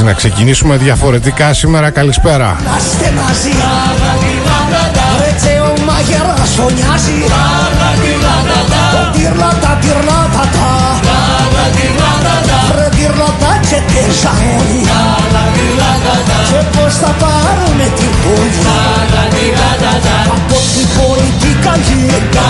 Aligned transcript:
Έτσι 0.00 0.10
να 0.10 0.16
ξεκινήσουμε 0.16 0.76
διαφορετικά 0.76 1.52
σήμερα. 1.52 1.90
Καλησπέρα. 1.90 2.56
Είμαστε 2.60 3.12
μαζί. 3.20 3.54
Ρέτσε 5.20 5.52
ο 5.68 5.72
μαγεράς 5.86 6.50
φωνιάζει. 6.56 7.18
Το 8.94 9.02
τυρλάτα 9.14 9.78
τυρλάτα 9.82 10.42
Ρε 12.78 12.88
τυρλάτα 12.96 13.50
και 13.68 13.80
τεζαόνι 13.92 14.80
Και 16.48 16.60
πως 16.74 16.94
θα 17.02 17.10
πάρουμε 17.22 17.86
την 17.98 18.12
πόλη. 18.22 18.60
Από 20.36 20.58
την 20.74 20.88
πολιτικά 20.98 21.74
γυναίκα 21.86 22.46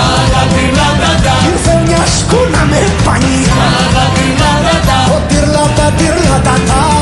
Ήρθε 1.51 1.75
μια 1.87 2.03
σκούνα 2.19 2.63
με 2.71 2.81
πανί. 3.05 3.41
Το 5.09 5.17
τυρλάτα 5.29 5.93
τυρλάτα 5.97 6.98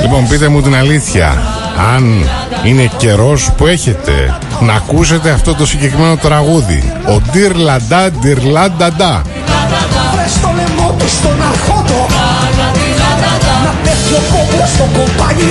Λοιπόν 0.00 0.28
πείτε 0.28 0.48
μου 0.48 0.62
την 0.62 0.74
αλήθεια. 0.74 1.42
Αν 1.96 2.28
είναι 2.64 2.90
καιρός 2.96 3.50
που 3.56 3.66
έχετε 3.66 4.38
Να 4.60 4.72
ακούσετε 4.72 5.30
αυτό 5.30 5.54
το 5.54 5.66
συγκεκριμένο 5.66 6.16
τραγούδι 6.16 6.92
Ο 7.06 7.20
Dear 7.32 7.52
Lada 7.52 8.04
Dear 8.22 8.40
Lada 8.54 8.88
Da. 9.00 9.20
Βρες 10.14 10.40
το 10.42 10.50
λαιμό 10.56 10.94
του 10.98 11.08
στον 11.08 11.38
αρχόντο 11.50 12.06
Να 13.64 13.74
πέφτει 13.82 14.14
ο 14.14 14.22
κόμπλος 14.32 14.70
στο 14.70 14.84
κομπάνι. 14.96 15.50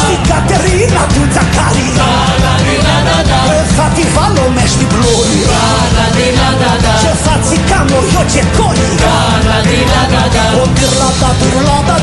Στην 0.00 0.20
Κατερίνα 0.28 1.02
του 1.14 1.22
Τζακάλι 1.30 1.86
Ρε 1.96 2.21
θα 3.82 3.88
τη 3.96 4.04
βάλω 4.16 4.44
μες 4.54 4.70
στην 4.70 4.88
πλώρη 4.92 5.38
Και 7.02 7.12
θα 7.24 7.34
τσικάνω 7.44 7.98
γιο 8.10 8.22
και 8.32 8.42
κόλλη 8.56 8.88
Ο 10.62 10.64
τυρλάτα 10.76 11.30
τυρλάτα 11.40 11.96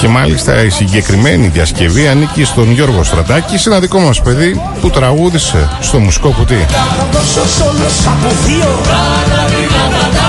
Και 0.00 0.08
μάλιστα 0.08 0.62
η 0.62 0.70
συγκεκριμένη 0.70 1.46
διασκευή 1.48 2.08
ανήκει 2.08 2.44
στον 2.44 2.72
Γιώργο 2.72 3.02
Στρατάκη 3.02 3.58
Σε 3.58 3.68
ένα 3.68 3.80
δικό 3.80 3.98
μας 3.98 4.22
παιδί 4.22 4.60
που 4.80 4.90
τραγούδισε 4.90 5.68
στο 5.80 5.98
μουσικό 5.98 6.28
κουτί. 6.28 6.66
Θα 6.68 7.06
δώσω 7.12 7.48
σ' 7.54 7.60
όλους 7.60 8.06
από 8.12 8.30
δύο. 8.46 8.70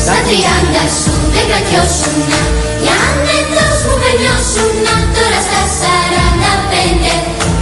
Στα 0.01 0.15
τριάντα 0.25 0.83
σου 0.99 1.13
δεν 1.33 1.45
κρατιώσουνα 1.49 2.41
Για 2.83 2.95
άνετος 3.09 3.77
που 3.83 3.93
με 4.01 4.11
νιώσουνα 4.19 4.95
Τώρα 5.15 5.39
στα 5.47 5.61
σαράντα 5.79 6.53
πέντε 6.71 7.13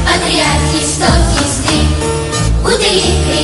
Πατριάρχης 0.06 0.90
το 1.00 1.08
έχεις 1.20 1.54
δει 1.64 1.82
Ούτε 2.66 2.86
ειλικρινής 2.92 3.37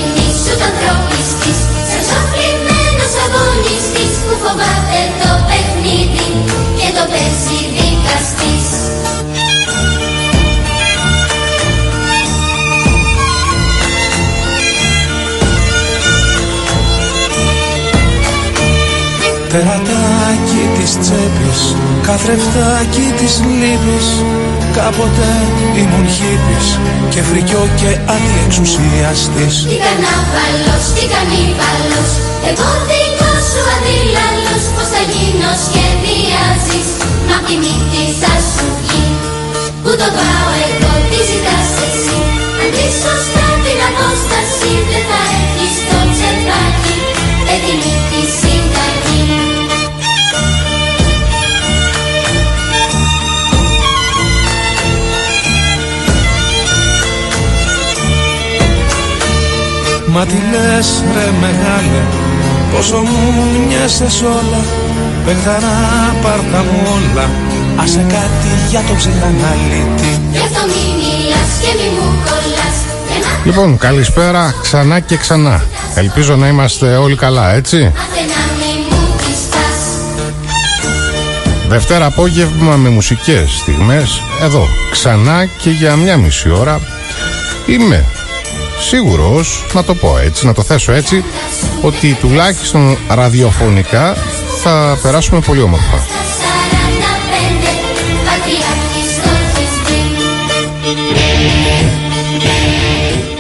Τερατάκι 19.53 20.63
της 20.77 20.91
τσέπης, 21.01 21.61
καθρεφτάκι 22.07 23.07
της 23.19 23.33
λύπης. 23.59 24.07
Κάποτε 24.77 25.31
ήμουν 25.81 26.07
χίπης 26.15 26.67
και 27.09 27.21
φρικιό 27.21 27.63
και 27.79 27.91
αντιεξουσιαστής 28.13 29.55
Τι 29.69 29.77
κανάβαλος, 29.85 30.85
τι 30.95 31.03
κανίβαλος 31.13 32.09
Εγώ 32.49 32.69
δικός 32.89 33.43
σου 33.51 33.61
αντίλαλος 33.75 34.63
Πώς 34.75 34.87
θα 34.93 35.01
γίνω 35.11 35.51
σχεδιάζεις 35.65 36.87
Μα 37.27 37.35
απ' 37.39 37.47
της 37.47 37.57
μύτη 37.61 38.03
Μα 60.25 60.29
τι 60.29 60.41
λες 60.51 61.03
ρε 61.13 61.31
μεγάλε, 61.41 62.01
πόσο 62.73 62.97
μου 62.97 63.43
μοιάσες 63.67 64.21
όλα. 64.21 64.61
Παιχταρά 65.25 66.15
πάρτα 66.21 66.63
μου 66.63 66.79
όλα, 66.95 67.29
άσε 67.75 68.05
κάτι 68.09 68.51
για 68.69 68.81
το 68.87 68.93
ψυχαναλήτη 68.95 70.21
Γι' 70.31 70.37
αυτό 70.37 70.59
μη 70.67 70.83
μιλάς 70.99 71.51
και 71.61 71.71
μη 71.77 71.89
μου 71.95 72.07
κολλάς. 72.25 72.77
Για 73.07 73.19
να 73.19 73.45
Λοιπόν 73.45 73.77
καλησπέρα 73.77 74.55
ξανά 74.61 74.99
και 74.99 75.17
ξανά. 75.17 75.63
Ελπίζω 75.95 76.35
να 76.35 76.47
είμαστε 76.47 76.95
όλοι 76.95 77.15
καλά 77.15 77.53
έτσι. 77.53 77.77
Μάθε 77.77 78.21
να 78.33 78.41
μη 78.59 78.73
μου 78.89 79.15
πιστάς. 79.17 79.81
Δευτέρα 81.67 82.05
απόγευμα 82.05 82.75
με 82.75 82.89
μουσικές 82.89 83.57
στιγμές 83.61 84.21
Εδώ 84.41 84.67
ξανά 84.91 85.45
και 85.45 85.69
για 85.69 85.95
μια 85.95 86.17
μισή 86.17 86.49
ώρα 86.49 86.79
Είμαι 87.65 88.05
σίγουρος 88.83 89.65
να 89.73 89.83
το 89.83 89.95
πω 89.95 90.17
έτσι, 90.17 90.45
να 90.45 90.53
το 90.53 90.61
θέσω 90.61 90.91
έτσι 90.91 91.23
Ότι 91.81 92.13
τουλάχιστον 92.13 92.97
ραδιοφωνικά 93.09 94.15
θα 94.63 94.97
περάσουμε 95.01 95.39
πολύ 95.39 95.61
όμορφα 95.61 95.97
Στα 95.97 96.23
σαράντα 96.39 97.13
πέντε 97.31 97.71
Πατριάρχης 98.25 99.15
το 99.23 99.29
έχεις 99.45 99.73
δει 99.87 100.03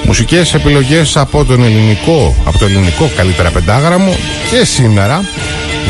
Μουσικές 0.05 0.53
επιλογές 0.53 1.17
από 1.17 1.45
τον 1.45 1.63
ελληνικό, 1.63 2.35
από 2.45 2.57
το 2.57 2.65
ελληνικό 2.65 3.11
καλύτερα 3.15 3.49
πεντάγραμμο 3.49 4.15
και 4.49 4.65
σήμερα 4.65 5.25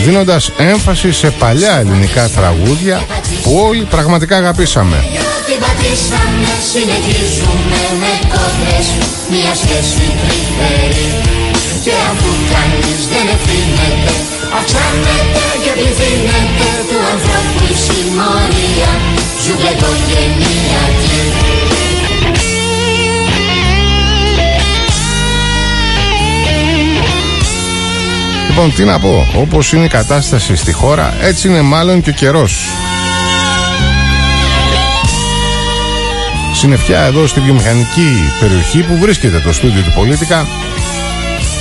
δίνοντας 0.06 0.52
έμφαση 0.58 1.12
σε 1.12 1.30
παλιά 1.30 1.80
ελληνικά 1.80 2.30
τραγούδια 2.30 3.02
που 3.44 3.60
όλοι 3.70 3.84
πραγματικά 3.84 4.38
αγαπήσαμε. 4.38 5.04
Την 5.84 5.92
πατήσαμε, 5.92 6.54
συνεχίζουμε 6.72 7.82
με 8.02 8.14
κόντρες 8.34 8.88
Μια 9.32 9.54
σχέση 9.62 10.06
τρυφερή 10.22 11.10
Και 11.84 11.94
αφού 12.12 12.30
κανείς 12.52 13.02
δεν 13.12 13.26
ευθύνεται 13.36 14.16
Αυξάνεται 14.58 15.46
και 15.64 15.72
πληθύνεται 15.78 16.70
Του 16.90 17.00
ανθρώπου 17.14 17.64
η 17.72 17.76
συμμορία. 17.86 18.92
Ζούμε 19.44 19.70
οικογενειακή 19.76 21.22
Λοιπόν, 28.48 28.74
τι 28.74 28.84
να 28.84 29.00
πω, 29.00 29.28
όπως 29.36 29.74
είναι 29.74 29.86
η 29.86 29.88
κατάσταση 29.88 30.56
στη 30.56 30.72
χώρα, 30.72 31.18
έτσι 31.22 31.48
είναι 31.48 31.62
μάλλον 31.62 32.02
και 32.02 32.10
ο 32.10 32.14
καιρός. 32.14 32.68
Συννεφιά 36.64 37.00
εδώ 37.00 37.28
στη 37.28 37.40
βιομηχανική 37.40 38.32
περιοχή 38.40 38.80
που 38.84 38.98
βρίσκεται 38.98 39.40
το 39.40 39.54
στούντιο 39.54 39.82
του 39.82 39.92
Πολίτικα. 39.96 40.48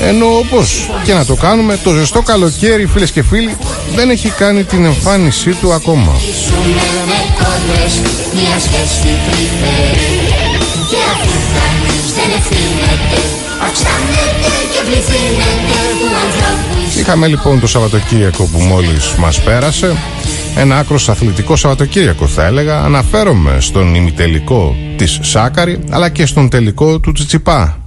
Ενώ 0.02 0.26
όπως 0.38 0.90
και 1.04 1.12
να 1.12 1.24
το 1.24 1.34
κάνουμε 1.34 1.78
το 1.84 1.92
ζεστό 1.92 2.22
καλοκαίρι 2.22 2.86
φίλες 2.86 3.10
και 3.10 3.22
φίλοι 3.22 3.56
δεν 3.94 4.10
έχει 4.10 4.30
κάνει 4.30 4.64
την 4.64 4.84
εμφάνισή 4.84 5.50
του 5.50 5.72
ακόμα. 5.72 6.12
Ζούμε 6.46 6.96
με 7.10 7.20
κόντρες 7.38 7.94
Μια 8.34 8.58
σχέση 8.66 9.08
τρυφερή 9.26 10.18
Και 10.90 11.00
αφού 11.12 11.32
κανείς 11.56 12.06
δεν 12.16 12.30
ευθύνεται 12.38 13.20
Αυξάνεται 13.64 14.52
και 14.72 14.80
πληθύνεται 14.86 15.78
Του 16.00 16.08
ανθρώπου 16.24 16.96
η 16.96 17.00
Είχαμε 17.00 17.26
λοιπόν 17.26 17.60
το 17.60 17.66
Σαββατοκύριακο 17.66 18.44
που 18.44 18.58
μόλις 18.58 19.14
μας 19.18 19.40
πέρασε 19.40 19.96
ένα 20.56 20.78
άκρος 20.78 21.08
αθλητικό 21.08 21.56
Σαββατοκύριακο 21.56 22.26
θα 22.26 22.44
έλεγα 22.44 22.80
Αναφέρομαι 22.80 23.60
στον 23.60 23.94
ημιτελικό 23.94 24.76
της 24.96 25.18
Σάκαρη 25.22 25.78
αλλά 25.90 26.08
και 26.08 26.26
στον 26.26 26.48
τελικό 26.48 27.00
του 27.00 27.12
Τσιτσιπά 27.12 27.82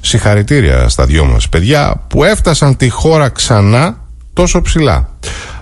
Συγχαρητήρια 0.00 0.88
στα 0.88 1.04
δυο 1.04 1.24
μας 1.24 1.48
παιδιά 1.48 2.04
που 2.08 2.24
έφτασαν 2.24 2.76
τη 2.76 2.88
χώρα 2.88 3.28
ξανά 3.28 4.04
τόσο 4.32 4.60
ψηλά. 4.60 5.08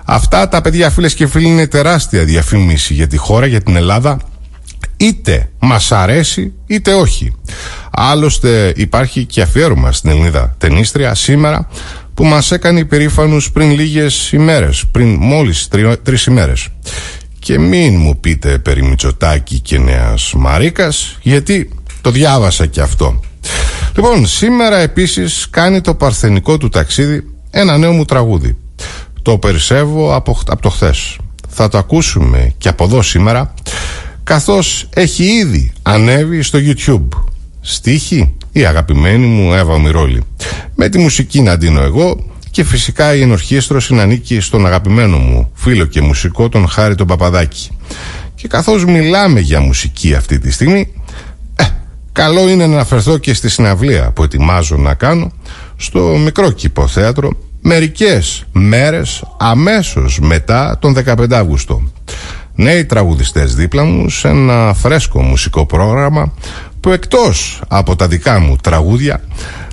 Αυτά 0.05 0.47
τα 0.47 0.61
παιδιά 0.61 0.89
φίλες 0.89 1.13
και 1.13 1.27
φίλοι 1.27 1.47
είναι 1.47 1.67
τεράστια 1.67 2.23
διαφήμιση 2.23 2.93
για 2.93 3.07
τη 3.07 3.17
χώρα, 3.17 3.45
για 3.45 3.61
την 3.61 3.75
Ελλάδα 3.75 4.19
είτε 4.97 5.49
μας 5.59 5.91
αρέσει 5.91 6.53
είτε 6.67 6.93
όχι. 6.93 7.35
Άλλωστε 7.91 8.73
υπάρχει 8.75 9.25
και 9.25 9.41
αφιέρωμα 9.41 9.91
στην 9.91 10.09
Ελληνίδα 10.09 10.55
ταινίστρια 10.57 11.15
σήμερα 11.15 11.67
που 12.13 12.25
μας 12.25 12.51
έκανε 12.51 12.79
υπερήφανους 12.79 13.51
πριν 13.51 13.71
λίγες 13.71 14.31
ημέρες, 14.31 14.83
πριν 14.91 15.15
μόλις 15.19 15.67
τρι, 15.67 15.97
τρεις 16.03 16.25
ημέρες. 16.25 16.67
Και 17.39 17.59
μην 17.59 17.95
μου 17.95 18.19
πείτε 18.19 18.57
περί 18.57 18.83
Μητσοτάκη 18.83 19.59
και 19.59 19.79
Νέας 19.79 20.33
Μαρίκας, 20.37 21.17
γιατί 21.21 21.69
το 22.01 22.11
διάβασα 22.11 22.65
και 22.65 22.81
αυτό. 22.81 23.19
Λοιπόν, 23.95 24.27
σήμερα 24.27 24.77
επίσης 24.77 25.47
κάνει 25.49 25.81
το 25.81 25.95
παρθενικό 25.95 26.57
του 26.57 26.69
ταξίδι 26.69 27.23
ένα 27.49 27.77
νέο 27.77 27.91
μου 27.91 28.05
τραγούδι. 28.05 28.57
Το 29.21 29.37
περισσεύω 29.37 30.15
από, 30.15 30.39
από 30.47 30.61
το 30.61 30.69
χθες. 30.69 31.17
Θα 31.49 31.67
το 31.67 31.77
ακούσουμε 31.77 32.53
και 32.57 32.69
από 32.69 32.83
εδώ 32.83 33.01
σήμερα, 33.01 33.53
καθώς 34.23 34.87
έχει 34.93 35.23
ήδη 35.23 35.71
ανέβει 35.81 36.41
στο 36.41 36.59
YouTube. 36.61 37.07
Στίχη 37.61 38.33
η 38.53 38.65
αγαπημένη 38.65 39.25
μου 39.25 39.53
Εύα 39.53 39.79
Μυρόλη. 39.79 40.21
Με 40.75 40.89
τη 40.89 40.97
μουσική 40.97 41.41
να 41.41 41.57
ντύνω 41.57 41.81
εγώ 41.81 42.31
και 42.51 42.63
φυσικά 42.63 43.15
η 43.15 43.21
ενορχήστρωση 43.21 43.93
να 43.93 44.01
ανήκει 44.01 44.39
στον 44.39 44.65
αγαπημένο 44.65 45.17
μου 45.17 45.51
φίλο 45.53 45.85
και 45.85 46.01
μουσικό 46.01 46.49
τον 46.49 46.67
Χάρη 46.67 46.95
τον 46.95 47.07
Παπαδάκη. 47.07 47.69
Και 48.35 48.47
καθώς 48.47 48.85
μιλάμε 48.85 49.39
για 49.39 49.59
μουσική 49.59 50.13
αυτή 50.13 50.39
τη 50.39 50.51
στιγμή, 50.51 50.93
ε, 51.55 51.63
καλό 52.11 52.49
είναι 52.49 52.65
να 52.67 52.73
αναφερθώ 52.73 53.17
και 53.17 53.33
στη 53.33 53.49
συναυλία 53.49 54.11
που 54.11 54.23
ετοιμάζω 54.23 54.77
να 54.77 54.93
κάνω 54.93 55.31
στο 55.75 55.99
μικρό 55.99 56.51
κήπο 56.51 56.87
θέατρο 56.87 57.29
μερικές 57.61 58.45
μέρες 58.51 59.23
αμέσως 59.37 60.19
μετά 60.19 60.77
τον 60.79 60.93
15 60.93 61.31
Αύγουστο. 61.31 61.81
Νέοι 62.55 62.85
τραγουδιστές 62.85 63.55
δίπλα 63.55 63.83
μου 63.83 64.09
σε 64.09 64.27
ένα 64.27 64.73
φρέσκο 64.73 65.21
μουσικό 65.21 65.65
πρόγραμμα 65.65 66.33
που 66.83 66.89
εκτός 66.89 67.61
από 67.67 67.95
τα 67.95 68.07
δικά 68.07 68.39
μου 68.39 68.55
τραγούδια 68.55 69.21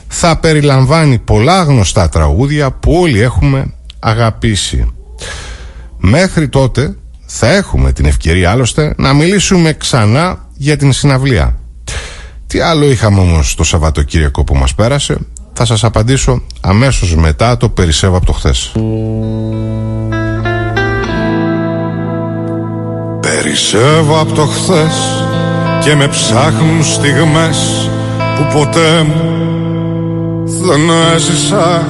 θα 0.09 0.39
περιλαμβάνει 0.39 1.19
πολλά 1.19 1.63
γνωστά 1.63 2.09
τραγούδια 2.09 2.71
που 2.71 2.93
όλοι 2.93 3.21
έχουμε 3.21 3.75
αγαπήσει. 3.99 4.93
Μέχρι 5.97 6.49
τότε 6.49 6.97
θα 7.27 7.47
έχουμε 7.47 7.93
την 7.93 8.05
ευκαιρία 8.05 8.51
άλλωστε 8.51 8.95
να 8.97 9.13
μιλήσουμε 9.13 9.73
ξανά 9.73 10.49
για 10.57 10.77
την 10.77 10.93
συναυλία. 10.93 11.59
Τι 12.47 12.61
άλλο 12.61 12.91
είχαμε 12.91 13.21
όμως 13.21 13.55
το 13.55 13.65
Σαββατοκύριακο 13.65 14.45
που 14.45 14.55
μας 14.55 14.75
πέρασε 14.75 15.19
θα 15.53 15.65
σας 15.65 15.85
απαντήσω 15.85 16.43
αμέσως 16.61 17.17
μετά 17.17 17.57
το 17.57 17.69
περισσεύω 17.69 18.17
από 18.17 18.27
το 18.27 18.33
χθες. 18.33 18.73
Περισσεύω 23.21 24.21
από 24.21 24.33
το 24.33 24.47
χθες 24.47 25.25
και 25.81 25.95
με 25.95 26.09
ψάχνουν 26.09 26.85
στιγμές 26.85 27.91
που 28.37 28.59
ποτέ 28.59 29.03
μου 29.03 29.41
δεν 30.47 30.81
έζησα. 31.15 31.85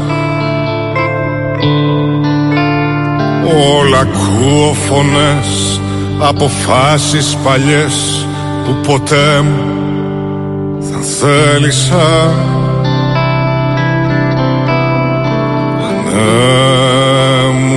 Όλα 3.79 3.99
ακούω 3.99 4.75
φωνές, 4.89 5.81
αποφάσεις 6.19 7.37
παλιές 7.45 8.27
που 8.65 8.73
ποτέ 8.87 9.41
μου 9.43 10.79
δεν 10.81 11.03
θέλησα. 11.03 12.33
Ναι, 16.05 17.51
μου 17.53 17.77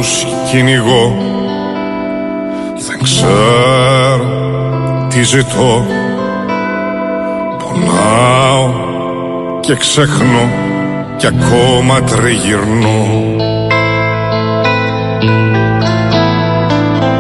κυνηγώ 0.52 1.16
δεν 2.88 3.04
ξέρω 3.04 4.42
τι 5.10 5.24
ζητώ 5.24 5.86
Πονάω 8.14 8.74
και 9.60 9.76
ξεχνώ 9.76 10.50
κι 11.18 11.28
ακόμα 11.28 12.02
τριγυρνώ. 12.02 13.06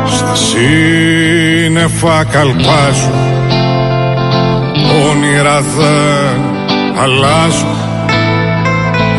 Στα 0.05 0.35
σύννεφα 0.35 2.23
καλπάζω 2.23 3.11
Όνειρα 5.09 5.61
δεν 5.61 6.41
αλλάζω. 7.01 7.75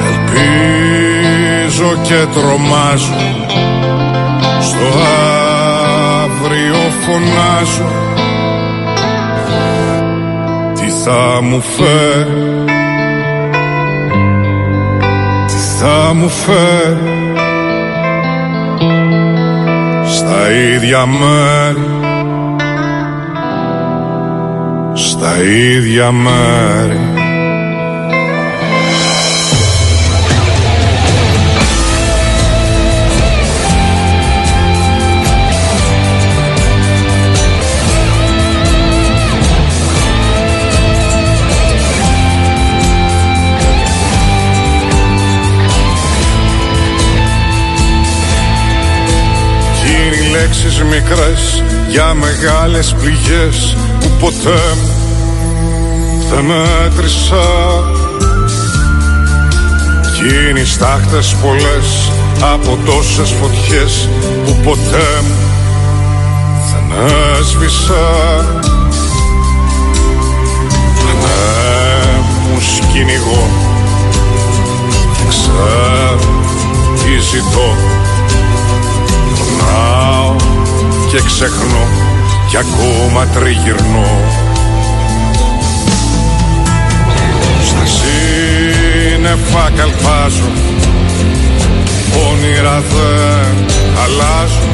Ελπίζω 0.09 1.97
και 2.03 2.27
τρομάζω 2.35 3.15
Στο 4.61 4.99
αύριο 6.25 6.77
φωνάζω 7.07 8.14
Τι 11.05 11.11
θα 11.11 11.41
μου 11.43 11.61
φέρει 11.61 12.65
Τι 15.47 15.55
θα 15.79 16.15
μου 16.15 16.29
φέρει 16.29 17.33
Στα 20.07 20.51
ίδια 20.51 21.07
μέρη. 21.07 21.89
Στα 24.95 25.43
ίδια 25.43 26.13
μέρη 26.13 27.04
για 51.95 52.15
μεγάλες 52.15 52.95
πληγές 53.01 53.77
που 54.01 54.09
ποτέ 54.21 54.61
δεν 56.31 56.45
μέτρησα. 56.45 57.47
Κι 60.15 60.49
είναι 60.51 60.61
οι 60.61 60.65
στάχτες 60.65 61.37
πολλές 61.43 62.11
από 62.55 62.79
τόσες 62.85 63.31
φωτιές 63.31 64.09
που 64.45 64.57
ποτέ 64.63 65.23
δεν 66.71 66.99
έσβησα. 67.41 68.05
Ναι, 71.23 71.43
μου 72.51 72.61
σκυνηγώ. 72.61 73.49
Δεν 75.19 75.29
ξέρω 75.29 76.19
τι 76.95 77.21
ζητώ 77.21 77.95
και 81.15 81.23
ξεχνώ 81.27 81.89
κι 82.49 82.57
ακόμα 82.57 83.27
τριγυρνώ. 83.27 84.23
Στα 87.65 87.85
σύννεφα 87.87 89.71
καλπάζω 89.77 90.51
όνειρα 92.31 92.81
δεν 92.81 93.65
αλλάζω. 94.05 94.69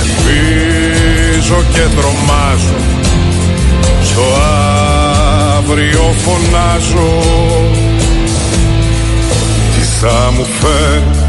Ελπίζω 0.00 1.62
και 1.72 1.80
τρομάζω 1.96 2.76
στο 4.02 4.22
αύριο 5.56 6.14
φωνάζω. 6.24 7.22
Τι 9.74 9.80
θα 9.80 10.32
μου 10.36 10.44
φέρει 10.60 11.21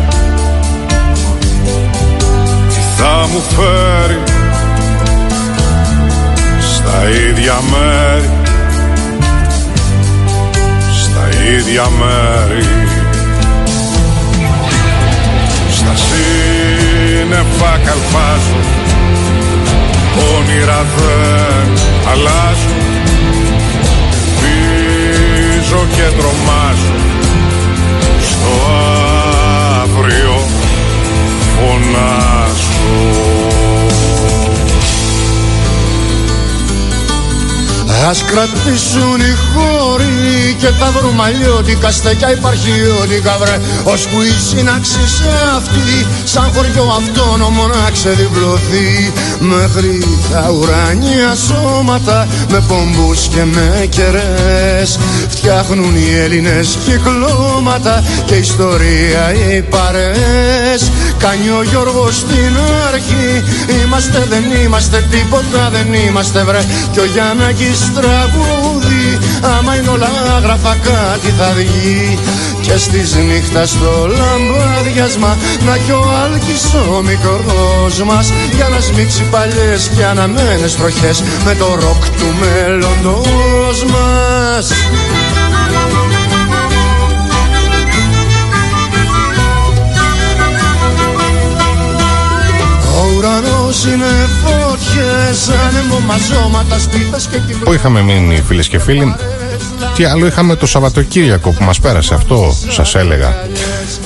μου 3.28 3.42
φέρει 3.56 4.24
στα 6.60 7.10
ίδια 7.30 7.60
μέρη 7.72 8.30
στα 11.04 11.30
ίδια 11.58 11.90
μέρη. 12.00 12.64
Στα 15.72 15.94
σύννεφα 15.96 17.78
καλπάζω 17.86 18.60
όνειρα 20.38 20.86
δεν 20.96 21.68
αλλάζω 22.12 22.74
ελπίζω 25.74 25.86
και 25.96 26.16
τρομάζω 26.18 26.96
στο 28.20 28.54
αύριο 29.82 30.36
φωνάζω 31.56 32.23
Ας 38.10 38.24
κρατήσουν 38.24 39.20
οι 39.20 39.36
χώροι 39.54 40.56
και 40.58 40.68
τα 40.80 40.92
βρούμε 40.92 41.24
αλλιώτικα 41.24 41.92
στεκιά 41.92 42.32
υπαρχιώτικα 42.32 43.38
βρε 43.40 43.60
ώσπου 43.84 44.22
η 44.22 44.34
σύναξη 44.50 45.08
σε 45.08 45.30
αυτή. 45.56 46.08
Σαν 46.24 46.52
χωριό 46.54 46.86
αυτόνομο 46.98 47.68
να 47.68 47.90
ξεδιπλωθεί. 47.92 49.14
Μέχρι 49.40 50.04
τα 50.32 50.52
ουρανία 50.52 51.36
σώματα 51.36 52.28
με 52.50 52.64
πομπούς 52.68 53.28
και 53.28 53.44
με 53.44 53.88
κερές 53.90 55.00
φτιάχνουν 55.30 55.96
οι 55.96 56.20
Έλληνες 56.24 56.78
κυκλώματα 56.86 58.04
και 58.26 58.36
ιστορία 58.36 59.34
οι 59.34 59.62
παρές 59.62 60.92
κάνει 61.18 61.50
ο 61.60 61.64
Γιώργος 61.64 62.16
στην 62.16 62.54
αρχή. 62.88 63.44
Είμαστε 63.84 64.26
δεν 64.30 64.44
είμαστε 64.64 65.06
τίποτα 65.12 65.70
δεν 65.72 65.94
είμαστε 65.94 66.44
βρε. 66.44 66.64
Κι 66.92 67.00
ο 67.00 67.06
Γιάννακης 67.06 67.93
τραγούδι. 68.00 69.06
Άμα 69.58 69.76
είναι 69.76 69.90
όλα 69.90 70.10
γράφα 70.44 70.76
κάτι 70.76 71.30
θα 71.38 71.50
βγει. 71.56 72.20
Και 72.62 72.78
στις 72.78 73.16
νύχτας 73.16 73.70
στο 73.70 74.08
λαμπάδιασμα 74.08 75.38
να 75.66 75.78
κι 75.78 75.92
ο 75.92 76.04
Άλκης 76.24 76.74
ο 76.74 77.02
μικρός 77.02 78.04
μας. 78.06 78.32
Για 78.56 78.68
να 78.68 78.80
σμίξει 78.80 79.24
παλιές 79.32 79.92
και 79.96 80.06
αναμένες 80.06 80.76
τροχές 80.76 81.24
με 81.46 81.56
το 81.56 81.68
ροκ 81.82 82.04
του 82.18 82.30
μέλλοντος 82.40 83.86
μας. 83.94 84.72
Ο 92.96 93.16
ουρανός 93.18 93.53
είναι 93.82 94.12
φωτιές, 94.44 95.50
άνεμο 95.50 96.00
μαζώματα, 96.00 96.80
σπίθες 96.80 97.28
και 97.28 97.38
κοινωνίες 97.38 97.64
Πού 97.64 97.74
είχαμε 97.74 98.02
μείνει 98.02 98.44
φίλες 98.48 98.68
και 98.68 98.80
φίλοι; 98.80 99.16
Τι 99.96 100.04
άλλο 100.04 100.26
είχαμε 100.26 100.56
το 100.56 100.66
Σαββατοκύριακο 100.66 101.50
που 101.52 101.64
μας 101.64 101.80
πέρασε 101.80 102.14
αυτό 102.14 102.56
σας 102.70 102.96
έλεγα. 102.96 103.48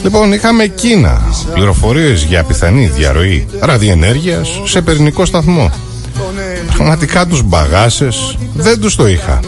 Λοιπόν 0.03 0.33
είχαμε 0.33 0.67
Κίνα. 0.67 1.21
Πληροφορίες 1.53 2.23
για 2.23 2.43
πιθανή 2.43 2.87
διαρροή 2.87 3.47
ραδιενέργειας 3.59 4.61
σε 4.63 4.81
πυρηνικό 4.81 5.25
σταθμό. 5.25 5.71
Πραγματικά 6.73 7.25
τους 7.25 7.41
μπαγάσες 7.41 8.37
δεν 8.53 8.79
τους 8.79 8.95
το 8.95 9.07
είχα. 9.07 9.39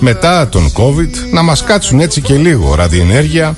Μετά 0.00 0.48
τον 0.48 0.72
COVID 0.72 1.10
να 1.32 1.42
μας 1.42 1.64
κάτσουν 1.64 2.00
έτσι 2.00 2.20
και 2.20 2.34
λίγο 2.34 2.74
ραδιενέργεια 2.74 3.56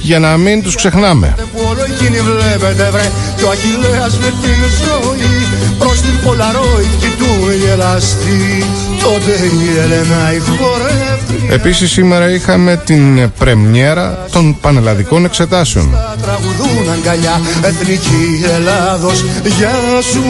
για 0.00 0.18
να 0.18 0.36
μην 0.36 0.62
τους 0.62 0.74
ξεχνάμε. 0.74 1.34
Που 1.52 1.64
όλο 1.68 1.84
εκείνη 1.84 2.20
βλέπετε 2.20 2.90
βρε 2.90 3.10
Κι 3.36 3.44
ο 3.44 3.50
Αχιλέας 3.50 4.18
με 4.18 4.26
τη 4.42 4.52
ζωή 4.84 5.46
Προς 5.78 6.00
την 6.00 6.20
Πολαρόι 6.24 6.88
κοιτούν 7.00 7.50
οι 7.50 7.70
ελαστοί 7.70 8.64
Τότε 9.02 9.30
η 9.30 9.78
Ελένα 9.78 10.32
η 10.34 10.38
χορεύτρια 10.38 11.54
Επίσης 11.54 11.90
σήμερα 11.90 12.30
είχαμε 12.30 12.82
την 12.84 13.30
πρεμιέρα 13.38 14.26
των 14.32 14.56
πανελλαδικών 14.60 15.24
εξετάσεων. 15.24 15.90
Θα 15.92 16.16
τραγουδούν 16.22 16.92
αγκαλιά 16.92 17.40
Εθνική 17.62 18.44
Ελλάδος 18.54 19.24
Γεια 19.44 19.74
σου 20.12 20.22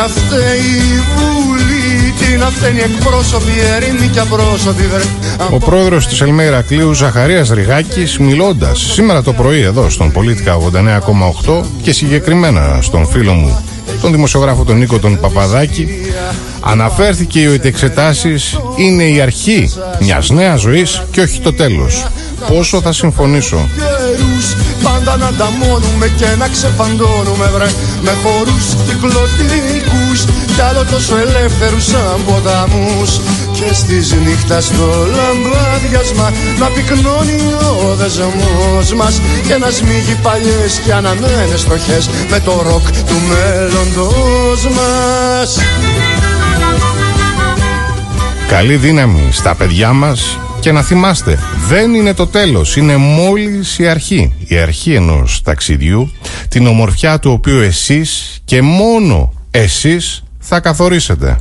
να 0.00 0.08
φταίει 0.08 0.76
η 0.94 1.02
Βουλή, 1.16 2.14
τι 2.18 2.36
να 2.36 2.46
φταίνει 2.46 2.80
εκπρόσωποι, 2.80 3.52
ερήμοι 3.76 4.08
και 4.08 4.20
απρόσωποι 4.20 4.82
βρε. 4.82 5.02
Ο 5.50 5.58
πρόεδρος 5.58 6.06
της 6.06 6.20
Ελμέιρα 6.20 6.62
Κλείου 6.62 6.92
Ζαχαρίας 6.92 7.50
Ριγάκης 7.50 8.18
μιλώντας 8.18 8.92
σήμερα 8.92 9.22
το 9.22 9.32
πρωί 9.32 9.60
εδώ 9.60 9.90
στον 9.90 10.12
Πολίτικα 10.12 10.56
89,8 11.46 11.62
και 11.82 11.92
συγκεκριμένα 11.92 12.78
στον 12.82 13.06
φίλο 13.06 13.32
μου 13.32 13.58
τον 14.00 14.12
δημοσιογράφο 14.12 14.64
τον 14.64 14.78
Νίκο 14.78 14.98
τον 14.98 15.20
Παπαδάκη 15.20 15.88
αναφέρθηκε 16.60 17.48
ότι 17.48 17.66
οι 17.66 17.68
εξετάσεις 17.68 18.58
είναι 18.76 19.04
η 19.04 19.20
αρχή 19.20 19.72
μιας 20.00 20.30
νέας 20.30 20.60
ζωής 20.60 21.02
και 21.10 21.20
όχι 21.20 21.40
το 21.40 21.52
τέλος. 21.52 22.06
Πόσο 22.48 22.80
θα 22.80 22.92
συμφωνήσω; 22.92 23.68
Καιρούς, 24.78 24.92
πάντα 24.92 25.16
να 25.16 25.26
ανταμώνουμε 25.26 26.08
και 26.16 26.26
να 26.38 26.48
ξεφαντώνουμε 26.48 27.50
βρε. 27.54 27.70
Με 28.02 28.12
χορούς 28.22 28.66
κυκλωτικούς 28.86 30.24
κι 30.54 30.60
άλλο 30.68 30.84
τόσο 30.90 31.16
ελεύθερους 31.16 31.84
σαν 31.84 32.20
ποταμούς. 32.26 33.20
Και 33.52 33.74
στις 33.74 34.12
νύχτας 34.12 34.64
στο 34.64 34.88
λαμπάδιασμα 35.16 36.32
να 36.58 36.66
πυκνώνει 36.66 37.40
ο 37.82 37.94
δεσμός 37.94 38.92
μας. 38.94 39.20
Και 39.46 39.56
να 39.56 39.70
σμίγει 39.70 40.16
παλιές 40.22 40.80
και 40.84 40.92
αναμένες 40.92 41.64
τροχές 41.64 42.08
με 42.30 42.40
το 42.40 42.62
ροκ 42.62 42.90
του 42.90 43.16
μέλλοντος 43.28 44.62
μας. 44.76 45.58
Καλή 48.48 48.76
δύναμη 48.76 49.28
στα 49.32 49.54
παιδιά 49.54 49.92
μας 49.92 50.38
και 50.60 50.72
να 50.72 50.82
θυμάστε, 50.82 51.38
δεν 51.68 51.94
είναι 51.94 52.14
το 52.14 52.26
τέλος, 52.26 52.76
είναι 52.76 52.96
μόλις 52.96 53.78
η 53.78 53.86
αρχή. 53.86 54.34
Η 54.46 54.58
αρχή 54.58 54.94
ενός 54.94 55.42
ταξιδιού, 55.42 56.10
την 56.48 56.66
ομορφιά 56.66 57.18
του 57.18 57.30
οποίου 57.30 57.58
εσείς 57.58 58.40
και 58.44 58.62
μόνο 58.62 59.32
εσείς 59.50 60.22
θα 60.38 60.60
καθορίσετε. 60.60 61.38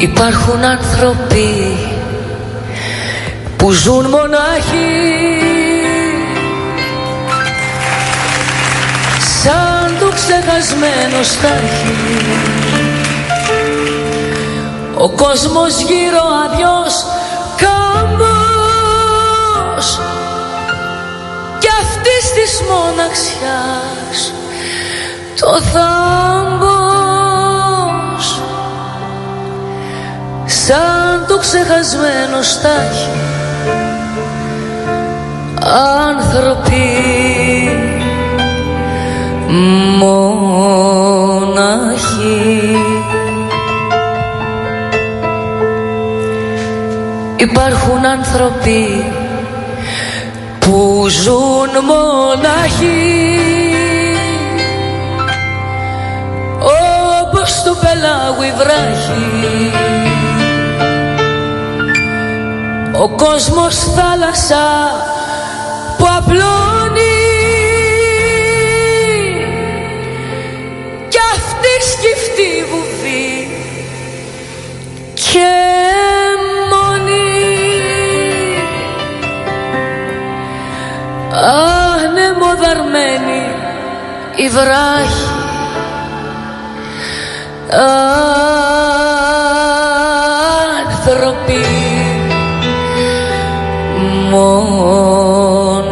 Υπάρχουν 0.00 0.64
άνθρωποι 0.64 1.78
που 3.56 3.70
ζουν 3.70 4.06
μονάχοι 4.06 5.38
σαν 9.42 9.96
το 10.00 10.06
ξεχασμένο 10.14 11.22
στάχι 11.22 11.98
ο 14.94 15.08
κόσμος 15.08 15.80
γύρω 15.80 16.22
αδειός 16.44 17.04
καμπός. 17.56 18.40
Κι 21.58 21.68
αυτής 21.82 22.32
της 22.34 22.62
μοναξιάς 22.70 24.32
το 25.40 25.60
θάμπος 25.60 26.79
σαν 30.70 31.26
το 31.28 31.38
ξεχασμένο 31.38 32.42
στάχι. 32.42 33.08
Άνθρωποι 36.08 36.88
μοναχοί. 39.98 40.28
Υπάρχουν 47.36 48.06
άνθρωποι 48.06 49.12
που 50.58 51.06
ζουν 51.08 51.84
μοναχοί. 51.84 53.38
Όπως 57.22 57.62
του 57.62 57.76
πελάγου 57.80 58.42
η 58.42 58.52
βράχη 58.58 59.70
ο 63.02 63.08
κόσμος 63.08 63.76
θάλασσα 63.76 64.66
που 65.98 66.06
απλώνει. 66.16 67.18
Κι 71.08 71.18
αυτή 71.34 71.72
σκυφτή 71.90 72.64
βουβή 72.70 73.50
και 75.14 75.52
μόνη. 76.70 77.38
Ανεμοδαρμένη 81.96 83.42
η 84.36 84.48
βράχη 84.48 85.28
μοναχή. 94.30 95.90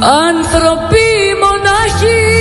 Άνθρωποι 0.00 1.06
μοναχοί 1.42 2.34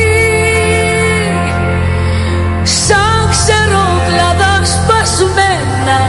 Σαν 2.64 3.30
ξερόκλαδα 3.30 4.54
σπασμένα 4.66 6.00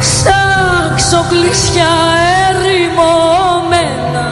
Σαν 0.00 0.94
ξοκλήσια 0.96 1.92
ερημωμένα. 2.48 4.26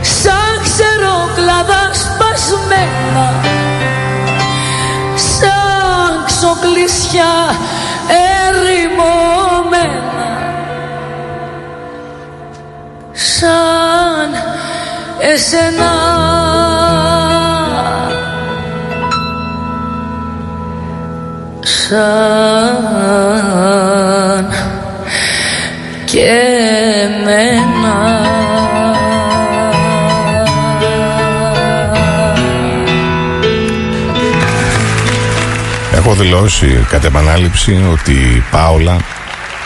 Σαν 0.01 0.61
ξεροκλάδα 0.63 1.91
σπασμένα 1.93 3.27
σαν 5.15 6.25
ξοκλήσια 6.27 7.33
ερημωμένα. 8.49 10.01
Σαν 13.13 14.31
εσένα 15.19 16.30
σαν 21.91 21.99
και 26.05 26.29
εμένα 27.03 28.21
Έχω 35.95 36.15
δηλώσει 36.15 36.87
κατ' 36.89 37.05
επανάληψη 37.05 37.85
ότι 37.93 38.13
η 38.13 38.43
Πάολα 38.51 38.97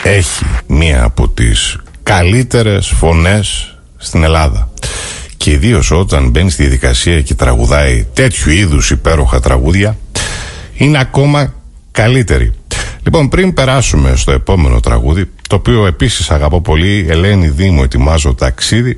έχει 0.03 0.45
μία 0.67 1.03
από 1.03 1.29
τις 1.29 1.77
καλύτερες 2.03 2.87
φωνές 2.87 3.77
στην 3.97 4.23
Ελλάδα. 4.23 4.69
Και 5.37 5.51
ιδίως 5.51 5.91
όταν 5.91 6.29
μπαίνει 6.29 6.49
στη 6.49 6.61
διαδικασία 6.61 7.21
και 7.21 7.33
τραγουδάει 7.33 8.07
τέτοιου 8.13 8.51
είδους 8.51 8.91
υπέροχα 8.91 9.39
τραγούδια, 9.39 9.97
είναι 10.73 10.99
ακόμα 10.99 11.53
καλύτερη. 11.95 12.53
Λοιπόν, 13.03 13.29
πριν 13.29 13.53
περάσουμε 13.53 14.15
στο 14.15 14.31
επόμενο 14.31 14.79
τραγούδι, 14.79 15.31
το 15.49 15.55
οποίο 15.55 15.85
επίσης 15.85 16.31
αγαπώ 16.31 16.61
πολύ, 16.61 17.05
Ελένη 17.09 17.49
Δήμο, 17.49 17.81
ετοιμάζω 17.83 18.33
ταξίδι, 18.33 18.97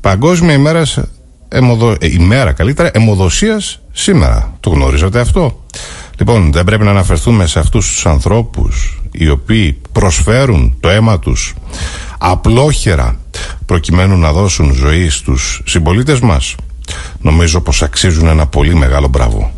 Παγκόσμια 0.00 0.54
ημέρα, 0.54 0.82
εμοδο... 1.48 1.90
ε, 1.90 1.96
ημέρα 2.00 2.52
καλύτερα, 2.52 2.90
αιμοδοσίας 2.92 3.80
σήμερα. 3.92 4.56
Το 4.60 4.70
γνωρίζετε 4.70 5.20
αυτό; 5.20 5.64
Λοιπόν, 6.18 6.52
δεν 6.52 6.64
πρέπει 6.64 6.84
να 6.84 6.90
αναφερθούμε 6.90 7.46
σε 7.46 7.58
αυτούς 7.58 7.88
τους 7.88 8.06
ανθρώπους 8.06 9.02
οι 9.12 9.28
οποίοι 9.28 9.80
προσφέρουν 9.92 10.76
το 10.80 10.88
αίμα 10.88 11.18
τους 11.18 11.54
απλόχερα 12.18 13.18
προκειμένου 13.66 14.16
να 14.16 14.32
δώσουν 14.32 14.72
ζωή 14.72 15.08
στους 15.08 15.62
συμπολίτες 15.64 16.20
μας. 16.20 16.54
Νομίζω 17.20 17.60
πως 17.60 17.82
αξίζουν 17.82 18.26
ένα 18.26 18.46
πολύ 18.46 18.74
μεγάλο 18.74 19.08
μπράβο. 19.08 19.52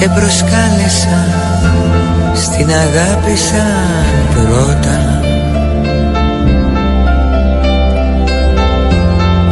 Σε 0.00 0.08
προσκάλεσα 0.08 1.18
στην 2.34 2.68
αγάπη 2.68 3.36
σαν 3.36 4.34
πρώτα. 4.34 5.20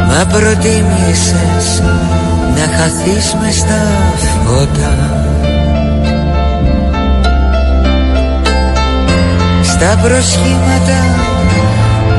Μα 0.07 0.25
προτίμησες 0.25 1.81
να 2.55 2.77
χαθείς 2.77 3.35
μες 3.41 3.55
στα 3.55 3.81
φώτα. 4.45 4.95
Στα 9.63 9.99
προσχήματα 10.01 10.99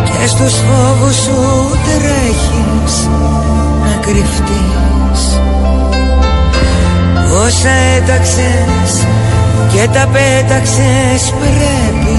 και 0.05 0.27
στους 0.27 0.55
φόβους 0.55 1.15
σου 1.15 1.71
τρέχεις 1.85 3.09
να 3.85 4.01
κρυφτείς 4.01 5.00
Όσα 7.47 7.71
έταξες 7.97 9.07
και 9.73 9.89
τα 9.93 10.09
πέταξες 10.13 11.33
πρέπει 11.39 12.19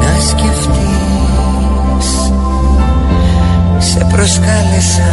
να 0.00 0.20
σκεφτείς. 0.28 2.08
Σε 3.78 4.06
προσκάλεσα 4.12 5.12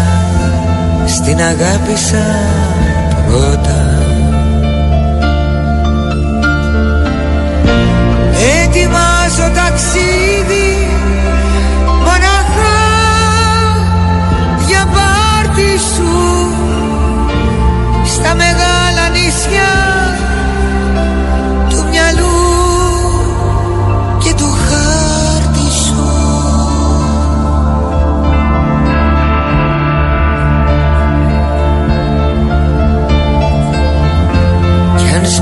στην 1.08 1.38
αγάπη 1.42 1.96
σαν 1.96 3.24
πρώτα. 3.28 3.82
Ετοιμάζω 8.64 9.52
ταξίδι 9.56 10.07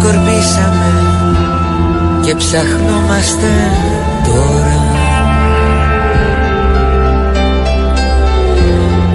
σκορπίσαμε 0.06 0.92
και 2.22 2.36
ψαχνόμαστε 2.36 3.52
τώρα. 4.26 4.80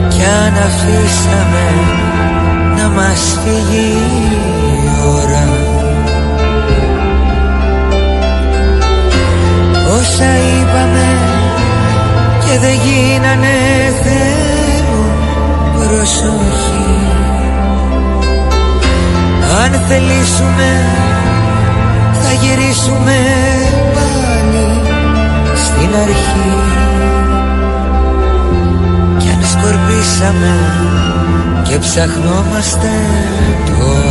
Κι 0.09 0.23
αν 0.25 0.55
αφήσαμε 0.67 1.67
να 2.77 2.89
μας 2.89 3.39
φύγει 3.45 3.89
η 3.91 4.89
ώρα. 5.17 5.49
Όσα 9.99 10.31
είπαμε 10.37 11.09
και 12.45 12.59
δεν 12.59 12.75
γίνανε 12.85 13.57
θέλουν 14.03 15.11
προσοχή 15.75 17.30
Αν 19.65 19.73
θελήσουμε 19.89 20.71
θα 22.13 22.33
γυρίσουμε 22.33 23.17
πάλι 23.95 24.67
στην 25.55 25.95
αρχή. 26.03 26.53
Κι 29.19 29.29
αν 29.29 29.43
σκορπίσαμε 29.43 30.55
και 31.63 31.79
ψαχνόμαστε 31.79 32.91
τώρα 33.67 34.10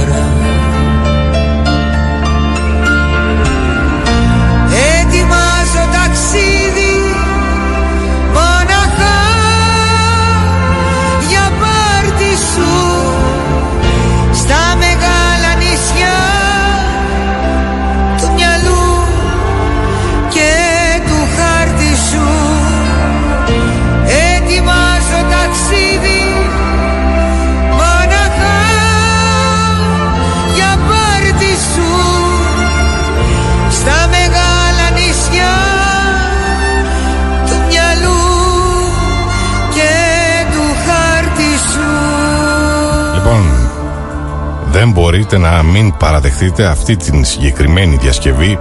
δεν 44.80 44.92
μπορείτε 44.92 45.38
να 45.38 45.64
μην 45.64 45.98
παραδεχτείτε 45.98 46.66
αυτή 46.66 46.96
την 46.96 47.26
συγκεκριμένη 47.26 47.96
διασκευή 47.96 48.60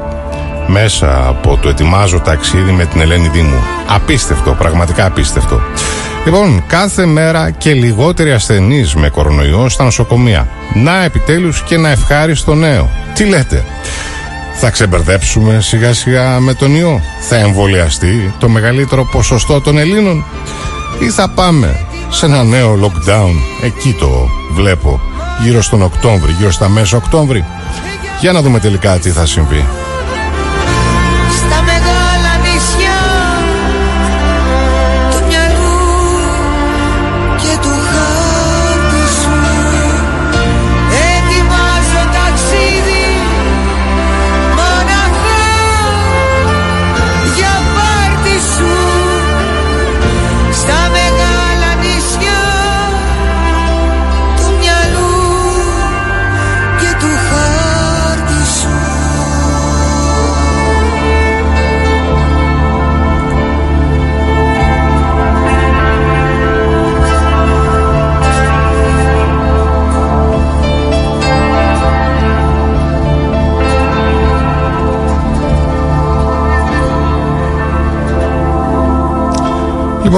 μέσα 0.66 1.26
από 1.28 1.58
το 1.62 1.68
ετοιμάζω 1.68 2.20
ταξίδι 2.20 2.70
με 2.70 2.84
την 2.84 3.00
Ελένη 3.00 3.28
Δήμου. 3.28 3.62
Απίστευτο, 3.88 4.52
πραγματικά 4.58 5.06
απίστευτο. 5.06 5.60
Λοιπόν, 6.24 6.64
κάθε 6.66 7.06
μέρα 7.06 7.50
και 7.50 7.72
λιγότεροι 7.72 8.32
ασθενείς 8.32 8.94
με 8.94 9.08
κορονοϊό 9.08 9.68
στα 9.68 9.84
νοσοκομεία. 9.84 10.48
Να 10.74 11.04
επιτέλους 11.04 11.62
και 11.62 11.74
ένα 11.74 11.88
ευχάριστο 11.88 12.54
νέο. 12.54 12.90
Τι 13.14 13.24
λέτε, 13.24 13.64
θα 14.54 14.70
ξεμπερδέψουμε 14.70 15.60
σιγά 15.60 15.92
σιγά 15.92 16.40
με 16.40 16.54
τον 16.54 16.74
ιό, 16.74 17.00
θα 17.28 17.36
εμβολιαστεί 17.36 18.34
το 18.38 18.48
μεγαλύτερο 18.48 19.04
ποσοστό 19.04 19.60
των 19.60 19.78
Ελλήνων; 19.78 20.24
Ή 20.98 21.08
θα 21.08 21.28
πάμε 21.28 21.86
σε 22.10 22.26
ένα 22.26 22.44
νέο 22.44 22.78
lockdown, 22.82 23.34
εκεί 23.64 23.96
το 23.98 24.28
βλέπω, 24.54 25.00
γύρω 25.42 25.62
στον 25.62 25.82
Οκτώβρη, 25.82 26.32
γύρω 26.32 26.50
στα 26.50 26.68
μέσα 26.68 26.96
Οκτώβρη. 26.96 27.44
Για 28.20 28.32
να 28.32 28.42
δούμε 28.42 28.58
τελικά 28.58 28.98
τι 28.98 29.10
θα 29.10 29.26
συμβεί. 29.26 29.87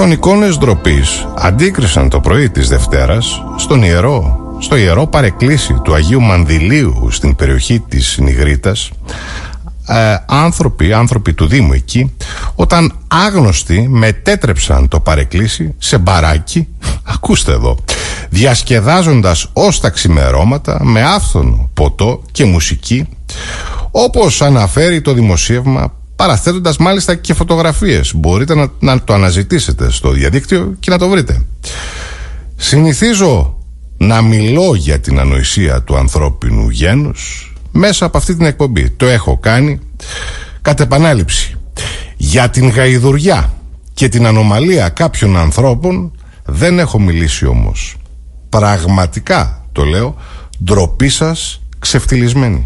Λοιπόν, 0.00 0.14
εικόνες 0.14 0.58
ντροπής 0.58 1.26
αντίκρισαν 1.38 2.08
το 2.08 2.20
πρωί 2.20 2.50
της 2.50 2.68
Δευτέρας 2.68 3.42
στον 3.56 3.82
ιερό, 3.82 4.38
στο 4.58 4.76
ιερό 4.76 5.06
παρεκκλήσι 5.06 5.80
του 5.82 5.94
Αγίου 5.94 6.20
Μανδυλίου 6.20 7.08
στην 7.10 7.36
περιοχή 7.36 7.80
της 7.88 8.18
Νιγρίτας. 8.20 8.90
Ε, 9.86 10.16
άνθρωποι, 10.26 10.92
άνθρωποι 10.92 11.32
του 11.32 11.46
Δήμου 11.46 11.72
εκεί 11.72 12.12
όταν 12.54 12.92
άγνωστοι 13.08 13.88
μετέτρεψαν 13.88 14.88
το 14.88 15.00
παρεκκλήσι 15.00 15.74
σε 15.78 15.98
μπαράκι 15.98 16.68
ακούστε 17.14 17.52
εδώ 17.52 17.76
διασκεδάζοντας 18.28 19.50
ως 19.52 19.80
τα 19.80 19.90
ξημερώματα 19.90 20.84
με 20.84 21.02
άφθονο 21.02 21.70
ποτό 21.74 22.22
και 22.32 22.44
μουσική 22.44 23.08
όπως 23.90 24.42
αναφέρει 24.42 25.00
το 25.00 25.12
δημοσίευμα 25.12 25.92
παραθέτοντας 26.20 26.76
μάλιστα 26.76 27.14
και 27.14 27.34
φωτογραφίες. 27.34 28.14
Μπορείτε 28.14 28.54
να, 28.54 28.68
να 28.78 29.02
το 29.02 29.14
αναζητήσετε 29.14 29.90
στο 29.90 30.10
διαδίκτυο 30.10 30.76
και 30.80 30.90
να 30.90 30.98
το 30.98 31.08
βρείτε. 31.08 31.46
Συνηθίζω 32.56 33.58
να 33.96 34.22
μιλώ 34.22 34.74
για 34.74 35.00
την 35.00 35.18
ανοησία 35.18 35.82
του 35.82 35.96
ανθρώπινου 35.96 36.68
γένους 36.68 37.52
μέσα 37.72 38.04
από 38.04 38.18
αυτή 38.18 38.36
την 38.36 38.46
εκπομπή. 38.46 38.90
Το 38.90 39.06
έχω 39.06 39.38
κάνει 39.38 39.78
κατ' 40.62 40.80
επανάληψη. 40.80 41.54
Για 42.16 42.50
την 42.50 42.68
γαϊδουριά 42.68 43.52
και 43.94 44.08
την 44.08 44.26
ανομαλία 44.26 44.88
κάποιων 44.88 45.36
ανθρώπων 45.36 46.12
δεν 46.44 46.78
έχω 46.78 46.98
μιλήσει 46.98 47.46
όμως. 47.46 47.96
Πραγματικά 48.48 49.64
το 49.72 49.84
λέω, 49.84 50.16
ντροπή 50.64 51.08
σας 51.08 51.60
ξεφτυλισμένη. 51.78 52.62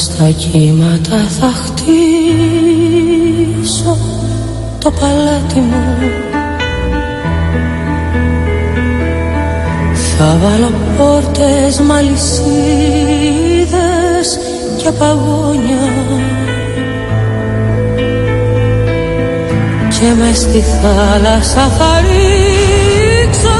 Στα 0.00 0.30
κύματα 0.30 1.18
θα 1.40 1.52
χτίσω 1.64 1.96
το 4.78 4.90
παλάτι 4.90 5.60
μου. 5.60 6.10
Θα 10.18 10.38
βάλω 10.42 10.72
πόρτες, 10.98 11.80
μαλισίδες 11.80 12.38
και 14.76 14.90
παγόνια. 14.90 15.92
Και 19.88 20.12
μες 20.18 20.38
στη 20.38 20.60
θάλασσα 20.60 21.68
θα 21.78 22.00
ρίξω 22.00 23.58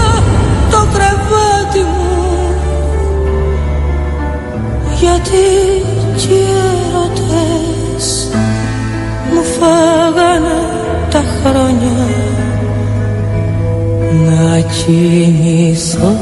το 0.71 0.87
κρεβάτι 0.93 1.81
μου. 1.81 2.21
Γιατί 5.01 5.45
φάγανε 9.61 10.59
τα 11.11 11.23
χρόνια. 11.37 12.07
Να 14.27 14.61
κοιμηθώ 14.61 16.17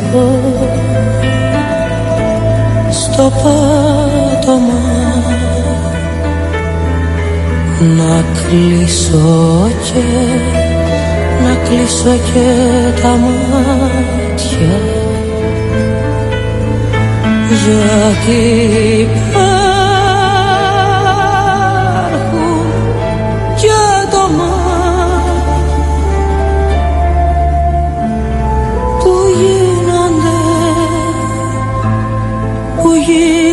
στο 2.90 3.32
πάτωμα. 3.42 4.82
Να 7.96 8.24
κλείσω 8.34 9.70
και 9.84 10.02
να 11.44 11.54
κλείσω 11.68 12.18
και 12.32 12.48
τα 13.02 13.08
μάτια. 13.08 14.76
Γιατί 17.64 19.08
μέσα 32.88 33.47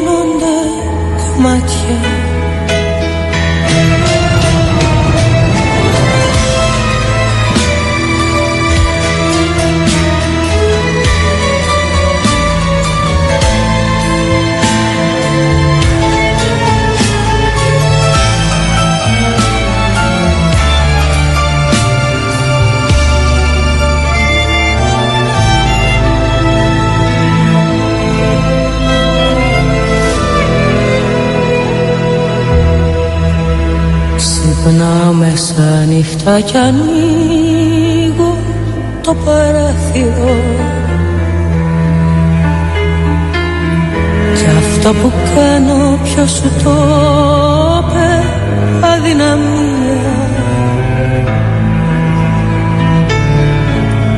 νύχτα 36.26 36.40
κι 36.40 36.58
ανοίγω 36.58 38.38
το 39.02 39.14
παράθυρο. 39.14 40.36
Κι 44.36 44.46
αυτό 44.58 44.94
που 44.94 45.12
κάνω 45.36 46.00
ποιος 46.04 46.32
σου 46.32 46.52
το 46.64 46.76
είπε 47.78 48.24
αδυναμία. 48.94 50.14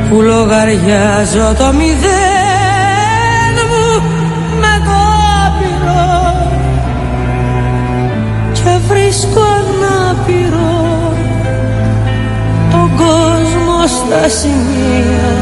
Που 0.09 0.21
λογαριάζω 0.21 1.53
το 1.57 1.73
μηδέν 1.73 2.16
στα 13.87 14.29
σημεία. 14.29 15.35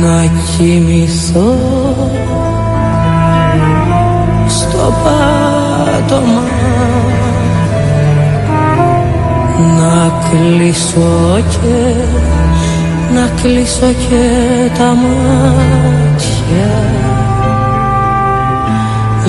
Να 0.00 0.30
κοιμηθώ 0.56 1.56
στο 4.48 4.94
πάτωμα. 5.04 6.42
Να 9.78 10.12
κλείσω 10.30 11.42
και 11.50 11.94
να 13.14 13.30
κλείσω 13.42 13.92
και 14.08 14.26
τα 14.78 14.94
μάτια. 14.94 16.24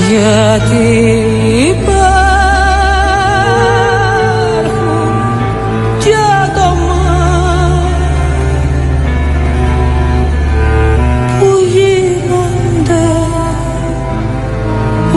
Γιατί 0.10 0.86
υπάρχουν 1.70 1.95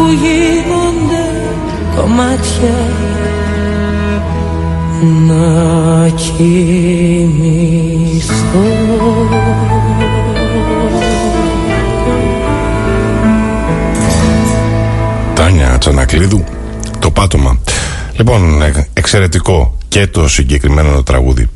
που 0.08 0.14
γίνονται 0.14 1.24
κομμάτια 1.96 2.76
να 5.26 6.08
κοιμηθώ 6.08 6.48
Τάνια 15.34 15.78
Τσανακλείδου, 15.78 16.44
το 16.98 17.10
πάτωμα. 17.10 17.58
Λοιπόν, 18.16 18.62
ε, 18.62 18.88
εξαιρετικό 18.92 19.76
και 19.88 20.06
το 20.06 20.28
συγκεκριμένο 20.28 21.02
τραγούδι. 21.02 21.48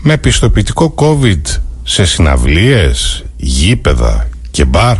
Με 0.00 0.16
πιστοποιητικό 0.16 0.94
COVID 0.96 1.42
σε 1.82 2.04
συναυλίες, 2.04 3.24
γήπεδα 3.36 4.28
και 4.50 4.64
μπαρ. 4.64 4.96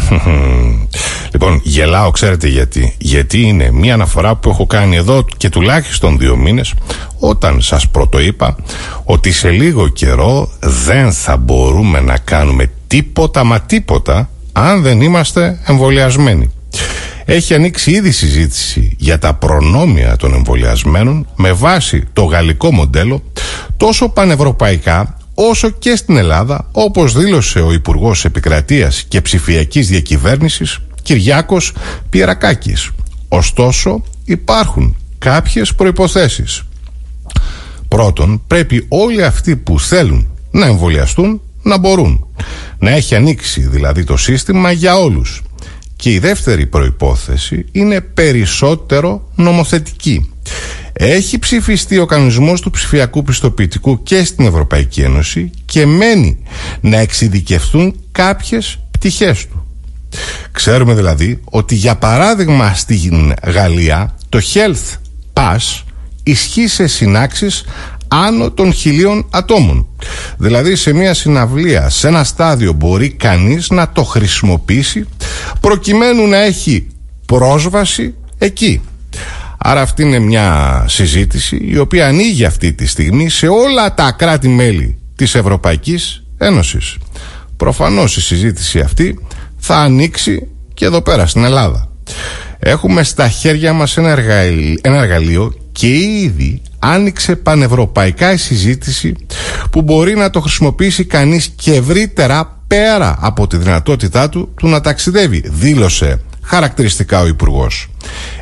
λοιπόν, 1.32 1.60
γελάω, 1.62 2.10
ξέρετε 2.10 2.48
γιατί. 2.48 2.94
Γιατί 2.98 3.40
είναι 3.40 3.70
μία 3.70 3.94
αναφορά 3.94 4.34
που 4.34 4.50
έχω 4.50 4.66
κάνει 4.66 4.96
εδώ 4.96 5.24
και 5.36 5.48
τουλάχιστον 5.48 6.18
δύο 6.18 6.36
μήνες 6.36 6.74
όταν 7.18 7.60
σας 7.60 7.88
πρωτοείπα 7.88 8.56
ότι 9.04 9.32
σε 9.32 9.50
λίγο 9.50 9.88
καιρό 9.88 10.48
δεν 10.60 11.12
θα 11.12 11.36
μπορούμε 11.36 12.00
να 12.00 12.18
κάνουμε 12.18 12.70
τίποτα 12.86 13.44
μα 13.44 13.60
τίποτα 13.60 14.30
αν 14.52 14.82
δεν 14.82 15.00
είμαστε 15.00 15.60
εμβολιασμένοι. 15.66 16.50
Έχει 17.24 17.54
ανοίξει 17.54 17.90
ήδη 17.90 18.10
συζήτηση 18.10 18.96
για 18.98 19.18
τα 19.18 19.34
προνόμια 19.34 20.16
των 20.16 20.34
εμβολιασμένων 20.34 21.26
με 21.36 21.52
βάση 21.52 22.04
το 22.12 22.24
γαλλικό 22.24 22.72
μοντέλο 22.72 23.22
τόσο 23.76 24.08
πανευρωπαϊκά 24.08 25.16
όσο 25.34 25.70
και 25.70 25.96
στην 25.96 26.16
Ελλάδα 26.16 26.68
όπως 26.72 27.16
δήλωσε 27.16 27.60
ο 27.60 27.72
Υπουργός 27.72 28.24
Επικρατείας 28.24 29.02
και 29.08 29.20
Ψηφιακής 29.20 29.88
Διακυβέρνησης 29.88 30.78
Κυριάκος 31.02 31.72
Πιερακάκης. 32.10 32.90
Ωστόσο 33.28 34.02
υπάρχουν 34.24 34.96
κάποιες 35.18 35.74
προϋποθέσεις. 35.74 36.62
Πρώτον, 37.88 38.42
πρέπει 38.46 38.86
όλοι 38.88 39.24
αυτοί 39.24 39.56
που 39.56 39.80
θέλουν 39.80 40.28
να 40.50 40.66
εμβολιαστούν 40.66 41.40
να 41.62 41.78
μπορούν. 41.78 42.26
Να 42.78 42.90
έχει 42.90 43.14
ανοίξει 43.14 43.60
δηλαδή 43.60 44.04
το 44.04 44.16
σύστημα 44.16 44.72
για 44.72 44.96
όλους. 44.98 45.42
Και 45.96 46.12
η 46.12 46.18
δεύτερη 46.18 46.66
προϋπόθεση 46.66 47.64
είναι 47.72 48.00
περισσότερο 48.00 49.28
νομοθετική. 49.34 50.32
Έχει 50.92 51.38
ψηφιστεί 51.38 51.98
ο 51.98 52.06
κανονισμός 52.06 52.60
του 52.60 52.70
ψηφιακού 52.70 53.22
πιστοποιητικού 53.22 54.02
και 54.02 54.24
στην 54.24 54.46
Ευρωπαϊκή 54.46 55.00
Ένωση 55.00 55.50
και 55.64 55.86
μένει 55.86 56.38
να 56.80 56.98
εξειδικευτούν 56.98 57.94
κάποιες 58.12 58.78
πτυχές 58.90 59.46
του. 59.46 59.66
Ξέρουμε 60.52 60.94
δηλαδή 60.94 61.40
ότι 61.44 61.74
για 61.74 61.96
παράδειγμα 61.96 62.74
στην 62.74 63.34
Γαλλία 63.44 64.14
το 64.28 64.40
Health 64.54 64.96
Pass 65.32 65.82
ισχύει 66.22 66.66
σε 66.66 66.86
συνάξεις 66.86 67.64
άνω 68.08 68.50
των 68.50 68.72
χιλίων 68.72 69.26
ατόμων. 69.30 69.86
Δηλαδή 70.38 70.76
σε 70.76 70.92
μια 70.92 71.14
συναυλία, 71.14 71.88
σε 71.88 72.08
ένα 72.08 72.24
στάδιο 72.24 72.72
μπορεί 72.72 73.10
κανείς 73.10 73.70
να 73.70 73.88
το 73.88 74.04
χρησιμοποιήσει 74.04 75.08
προκειμένου 75.60 76.26
να 76.26 76.36
έχει 76.36 76.86
πρόσβαση 77.26 78.14
εκεί. 78.38 78.80
Άρα 79.64 79.80
αυτή 79.80 80.02
είναι 80.02 80.18
μια 80.18 80.84
συζήτηση 80.88 81.58
η 81.62 81.78
οποία 81.78 82.06
ανοίγει 82.06 82.44
αυτή 82.44 82.72
τη 82.72 82.86
στιγμή 82.86 83.28
σε 83.28 83.48
όλα 83.48 83.94
τα 83.94 84.14
κράτη-μέλη 84.18 84.96
της 85.16 85.34
Ευρωπαϊκής 85.34 86.22
Ένωσης. 86.38 86.96
Προφανώς 87.56 88.16
η 88.16 88.20
συζήτηση 88.20 88.80
αυτή 88.80 89.18
θα 89.58 89.76
ανοίξει 89.76 90.48
και 90.74 90.84
εδώ 90.84 91.02
πέρα 91.02 91.26
στην 91.26 91.44
Ελλάδα. 91.44 91.88
Έχουμε 92.58 93.02
στα 93.02 93.28
χέρια 93.28 93.72
μας 93.72 93.96
ένα 93.96 94.08
εργαλείο 94.82 95.54
και 95.72 95.88
ήδη 95.96 96.62
άνοιξε 96.78 97.36
πανευρωπαϊκά 97.36 98.32
η 98.32 98.36
συζήτηση 98.36 99.14
που 99.70 99.82
μπορεί 99.82 100.16
να 100.16 100.30
το 100.30 100.40
χρησιμοποιήσει 100.40 101.04
κανείς 101.04 101.48
και 101.56 101.74
ευρύτερα 101.74 102.60
πέρα 102.66 103.16
από 103.20 103.46
τη 103.46 103.56
δυνατότητά 103.56 104.28
του 104.28 104.54
του 104.56 104.68
να 104.68 104.80
ταξιδεύει, 104.80 105.42
δήλωσε 105.46 106.20
χαρακτηριστικά 106.42 107.20
ο 107.20 107.26
υπουργός. 107.26 107.88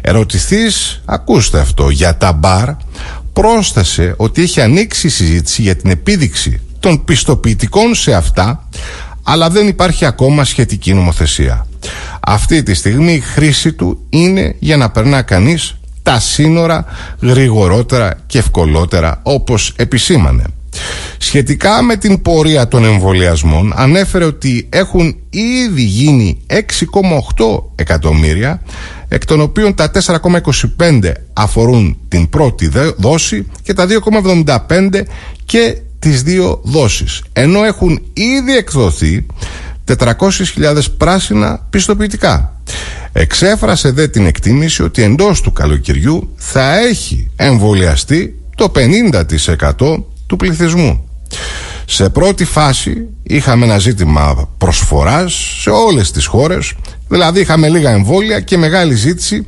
Ερωτηθείς, 0.01 1.03
ακούστε 1.05 1.61
αυτό, 1.61 1.91
για 1.91 2.17
τα 2.17 2.33
μπαρ 2.33 2.69
πρόσθεσε 3.33 4.15
ότι 4.17 4.43
έχει 4.43 4.61
ανοίξει 4.61 5.07
η 5.07 5.11
συζήτηση 5.11 5.63
για 5.63 5.77
την 5.77 5.91
επίδειξη 5.91 6.61
των 6.81 7.05
πιστοποιητικών 7.05 7.95
σε 7.95 8.15
αυτά 8.15 8.69
αλλά 9.23 9.51
δεν 9.51 9.69
υπάρχει 9.69 10.05
ακόμα 10.05 10.45
σχετική 10.45 10.95
νομοθεσία. 10.95 11.67
Αυτή 12.21 12.63
τη 12.63 12.75
στιγμή 12.75 13.13
η 13.13 13.21
χρήση 13.21 13.73
του 13.73 14.07
είναι 14.09 14.55
για 14.59 14.77
να 14.77 14.91
περνά 14.91 15.23
κανείς 15.23 15.75
τα 16.03 16.21
σύνορα 16.21 16.85
γρηγορότερα 17.21 18.19
και 18.27 18.39
ευκολότερα 18.39 19.21
όπως 19.23 19.73
επισήμανε. 19.77 20.45
Σχετικά 21.19 21.83
με 21.83 21.97
την 21.97 22.23
πορεία 22.23 22.69
των 22.69 22.85
εμβολιασμών 22.85 23.73
ανέφερε 23.77 24.25
ότι 24.25 24.69
έχουν 24.71 25.17
ήδη 25.31 25.83
γίνει 25.83 26.41
6,8 26.47 26.63
εκατομμύρια 27.75 28.63
εκ 29.09 29.25
των 29.25 29.41
οποίων 29.41 29.75
τα 29.75 29.91
4,25 30.79 31.13
αφορούν 31.33 31.99
την 32.09 32.29
πρώτη 32.29 32.71
δόση 32.97 33.47
και 33.63 33.75
τα 33.75 33.87
2,75 34.57 35.03
και 35.45 35.77
τις 35.99 36.23
δύο 36.23 36.61
δόσεις 36.63 37.23
ενώ 37.33 37.65
έχουν 37.65 38.03
ήδη 38.13 38.57
εκδοθεί 38.57 39.27
400.000 39.99 40.77
πράσινα 40.97 41.67
πιστοποιητικά. 41.71 42.61
Εξέφρασε 43.13 43.91
δε 43.91 44.09
την 44.09 44.27
εκτίμηση 44.27 44.83
ότι 44.83 45.03
εντός 45.03 45.41
του 45.41 45.53
καλοκαιριού 45.53 46.35
θα 46.37 46.79
έχει 46.79 47.31
εμβολιαστεί 47.37 48.35
το 48.55 48.73
50% 48.75 50.03
του 50.31 50.37
πληθυσμού. 50.37 51.05
Σε 51.85 52.09
πρώτη 52.09 52.45
φάση 52.45 53.09
είχαμε 53.23 53.65
ένα 53.65 53.79
ζήτημα 53.79 54.49
προσφοράς 54.59 55.35
σε 55.61 55.71
όλες 55.71 56.11
τις 56.11 56.27
χώρες, 56.27 56.73
δηλαδή 57.09 57.41
είχαμε 57.41 57.69
λίγα 57.69 57.91
εμβόλια 57.91 58.41
και 58.41 58.57
μεγάλη 58.57 58.95
ζήτηση, 58.95 59.47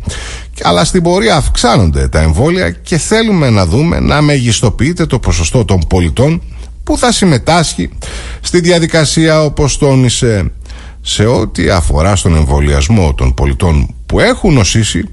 αλλά 0.62 0.84
στην 0.84 1.02
πορεία 1.02 1.36
αυξάνονται 1.36 2.08
τα 2.08 2.20
εμβόλια 2.20 2.70
και 2.70 2.98
θέλουμε 2.98 3.50
να 3.50 3.66
δούμε 3.66 4.00
να 4.00 4.22
μεγιστοποιείται 4.22 5.06
το 5.06 5.18
ποσοστό 5.18 5.64
των 5.64 5.80
πολιτών 5.88 6.42
που 6.84 6.98
θα 6.98 7.12
συμμετάσχει 7.12 7.90
στη 8.40 8.60
διαδικασία 8.60 9.42
όπως 9.42 9.78
τόνισε 9.78 10.52
σε 11.00 11.24
ό,τι 11.24 11.68
αφορά 11.68 12.16
στον 12.16 12.36
εμβολιασμό 12.36 13.14
των 13.14 13.34
πολιτών 13.34 13.94
που 14.12 14.20
έχουν 14.20 14.52
νοσήσει 14.54 15.08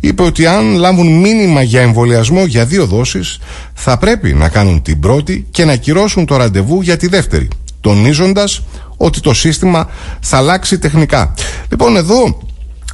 είπε 0.00 0.22
ότι 0.22 0.46
αν 0.46 0.74
λάβουν 0.74 1.20
μήνυμα 1.20 1.62
για 1.62 1.80
εμβολιασμό 1.80 2.44
για 2.44 2.64
δύο 2.64 2.86
δόσεις 2.86 3.38
θα 3.74 3.98
πρέπει 3.98 4.34
να 4.34 4.48
κάνουν 4.48 4.82
την 4.82 5.00
πρώτη 5.00 5.46
και 5.50 5.64
να 5.64 5.76
κυρώσουν 5.76 6.26
το 6.26 6.36
ραντεβού 6.36 6.82
για 6.82 6.96
τη 6.96 7.06
δεύτερη 7.06 7.48
τονίζοντας 7.80 8.62
ότι 8.96 9.20
το 9.20 9.34
σύστημα 9.34 9.88
θα 10.20 10.36
αλλάξει 10.36 10.78
τεχνικά. 10.78 11.34
Λοιπόν 11.68 11.96
εδώ 11.96 12.42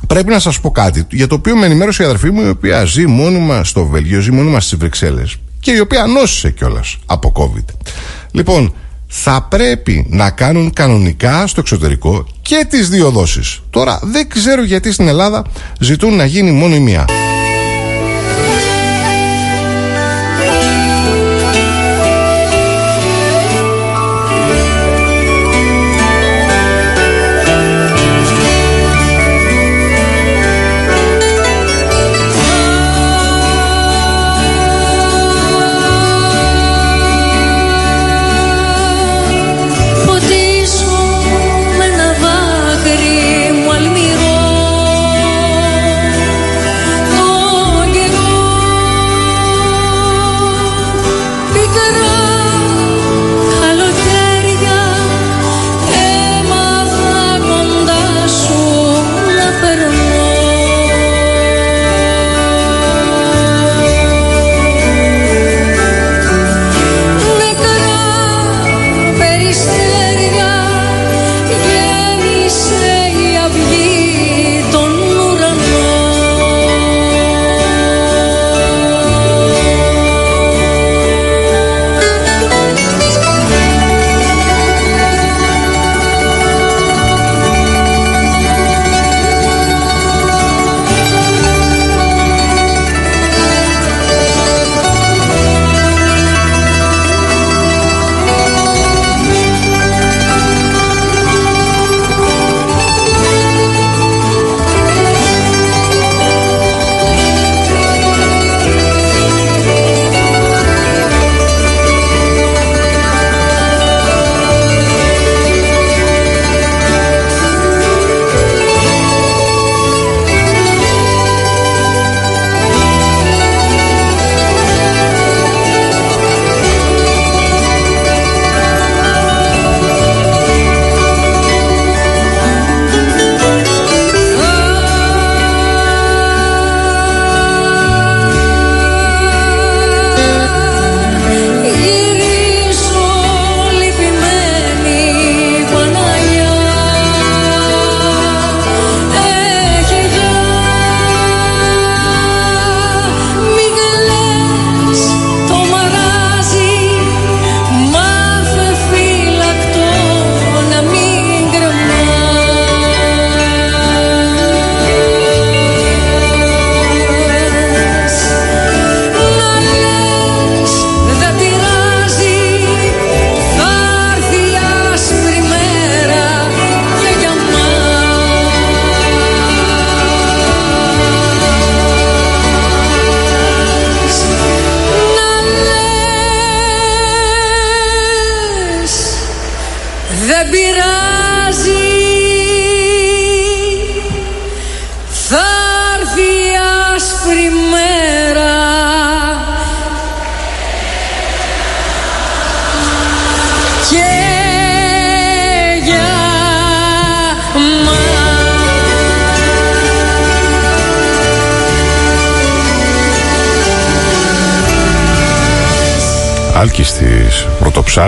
πρέπει 0.06 0.28
να 0.28 0.38
σας 0.38 0.60
πω 0.60 0.70
κάτι 0.70 1.06
για 1.10 1.26
το 1.26 1.34
οποίο 1.34 1.56
με 1.56 1.66
ενημέρωσε 1.66 2.02
η 2.02 2.04
αδερφή 2.04 2.30
μου 2.30 2.42
η 2.42 2.48
οποία 2.48 2.84
ζει 2.84 3.06
μόνιμα 3.06 3.64
στο 3.64 3.86
Βέλγιο, 3.86 4.20
ζει 4.20 4.30
μόνιμα 4.30 4.60
στις 4.60 4.78
Βρυξέλλες 4.78 5.36
και 5.60 5.70
η 5.70 5.78
οποία 5.78 6.06
νόσησε 6.06 6.50
κιόλας 6.50 6.96
από 7.06 7.32
COVID. 7.36 7.74
Λοιπόν, 8.30 8.74
θα 9.06 9.46
πρέπει 9.50 10.06
να 10.08 10.30
κάνουν 10.30 10.72
κανονικά 10.72 11.46
στο 11.46 11.60
εξωτερικό 11.60 12.26
και 12.50 12.66
τις 12.68 12.88
δύο 12.88 13.10
δόσεις. 13.10 13.60
Τώρα 13.70 14.00
δεν 14.02 14.28
ξέρω 14.28 14.62
γιατί 14.62 14.92
στην 14.92 15.08
Ελλάδα 15.08 15.44
ζητούν 15.78 16.16
να 16.16 16.24
γίνει 16.24 16.50
μόνο 16.50 16.74
η 16.74 16.78
μία. 16.78 17.29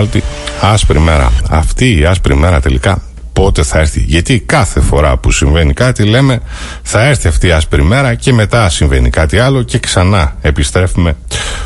Ψάλτη 0.05 0.23
άσπρη 0.61 0.99
μέρα. 0.99 1.31
Αυτή 1.49 1.99
η 1.99 2.05
άσπρη 2.05 2.35
μέρα 2.35 2.59
τελικά 2.59 3.01
πότε 3.33 3.63
θα 3.63 3.79
έρθει; 3.79 4.03
Γιατί 4.07 4.39
κάθε 4.39 4.79
φορά 4.79 5.17
που 5.17 5.31
συμβαίνει 5.31 5.73
κάτι 5.73 6.03
λέμε 6.03 6.41
θα 6.81 7.03
έρθει 7.03 7.27
αυτή 7.27 7.47
η 7.47 7.51
άσπρη 7.51 7.83
μέρα 7.83 8.15
και 8.15 8.33
μετά 8.33 8.69
συμβαίνει 8.69 9.09
κάτι 9.09 9.39
άλλο 9.39 9.61
και 9.61 9.79
ξανά 9.79 10.35
επιστρέφουμε 10.41 11.15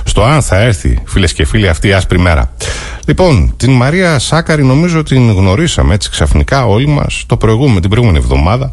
στο 0.03 0.23
αν 0.23 0.41
θα 0.41 0.57
έρθει 0.59 0.99
φίλες 1.05 1.33
και 1.33 1.45
φίλοι 1.45 1.67
αυτή 1.67 1.87
η 1.87 1.93
άσπρη 1.93 2.19
μέρα. 2.19 2.53
Λοιπόν, 3.05 3.53
την 3.57 3.71
Μαρία 3.71 4.19
Σάκαρη 4.19 4.63
νομίζω 4.63 5.03
την 5.03 5.31
γνωρίσαμε 5.31 5.93
έτσι 5.93 6.09
ξαφνικά 6.09 6.65
όλοι 6.65 6.87
μας 6.87 7.23
το 7.27 7.37
προηγούμενο, 7.37 7.79
την 7.79 7.89
προηγούμενη 7.89 8.17
εβδομάδα 8.23 8.71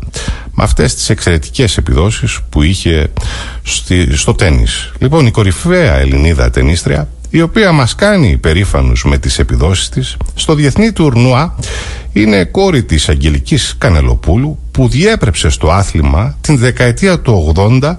με 0.51 0.63
αυτές 0.63 0.95
τις 0.95 1.11
εξαιρετικές 1.11 1.77
επιδόσεις 1.77 2.39
που 2.49 2.63
είχε 2.63 3.13
στη, 3.63 4.17
στο 4.17 4.35
τένις. 4.35 4.93
Λοιπόν, 4.99 5.27
η 5.27 5.31
κορυφαία 5.31 5.95
Ελληνίδα 5.95 6.51
τενίστρια 6.51 7.09
η 7.35 7.41
οποία 7.41 7.73
μας 7.73 7.95
κάνει 7.95 8.37
περήφανους 8.37 9.05
με 9.05 9.19
τις 9.19 9.39
επιδόσεις 9.39 9.89
της 9.89 10.17
στο 10.35 10.55
διεθνή 10.55 10.93
τουρνουά 10.93 11.55
είναι 12.13 12.45
κόρη 12.45 12.83
της 12.85 13.09
Αγγελικής 13.09 13.75
Κανελοπούλου 13.79 14.59
που 14.71 14.89
διέπρεψε 14.89 15.49
στο 15.49 15.71
άθλημα 15.71 16.37
την 16.41 16.59
δεκαετία 16.59 17.21
του 17.21 17.53
80 17.57 17.97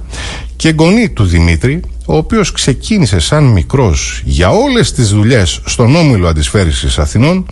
και 0.55 0.73
γονή 0.77 1.09
του 1.09 1.23
Δημήτρη 1.23 1.79
ο 2.05 2.17
οποίος 2.17 2.51
ξεκίνησε 2.51 3.19
σαν 3.19 3.43
μικρός 3.43 4.21
για 4.25 4.49
όλες 4.49 4.91
τις 4.91 5.09
δουλειές 5.09 5.61
στον 5.65 5.95
Όμιλο 5.95 6.27
Αντισφαίρησης 6.27 6.99
Αθηνών 6.99 7.45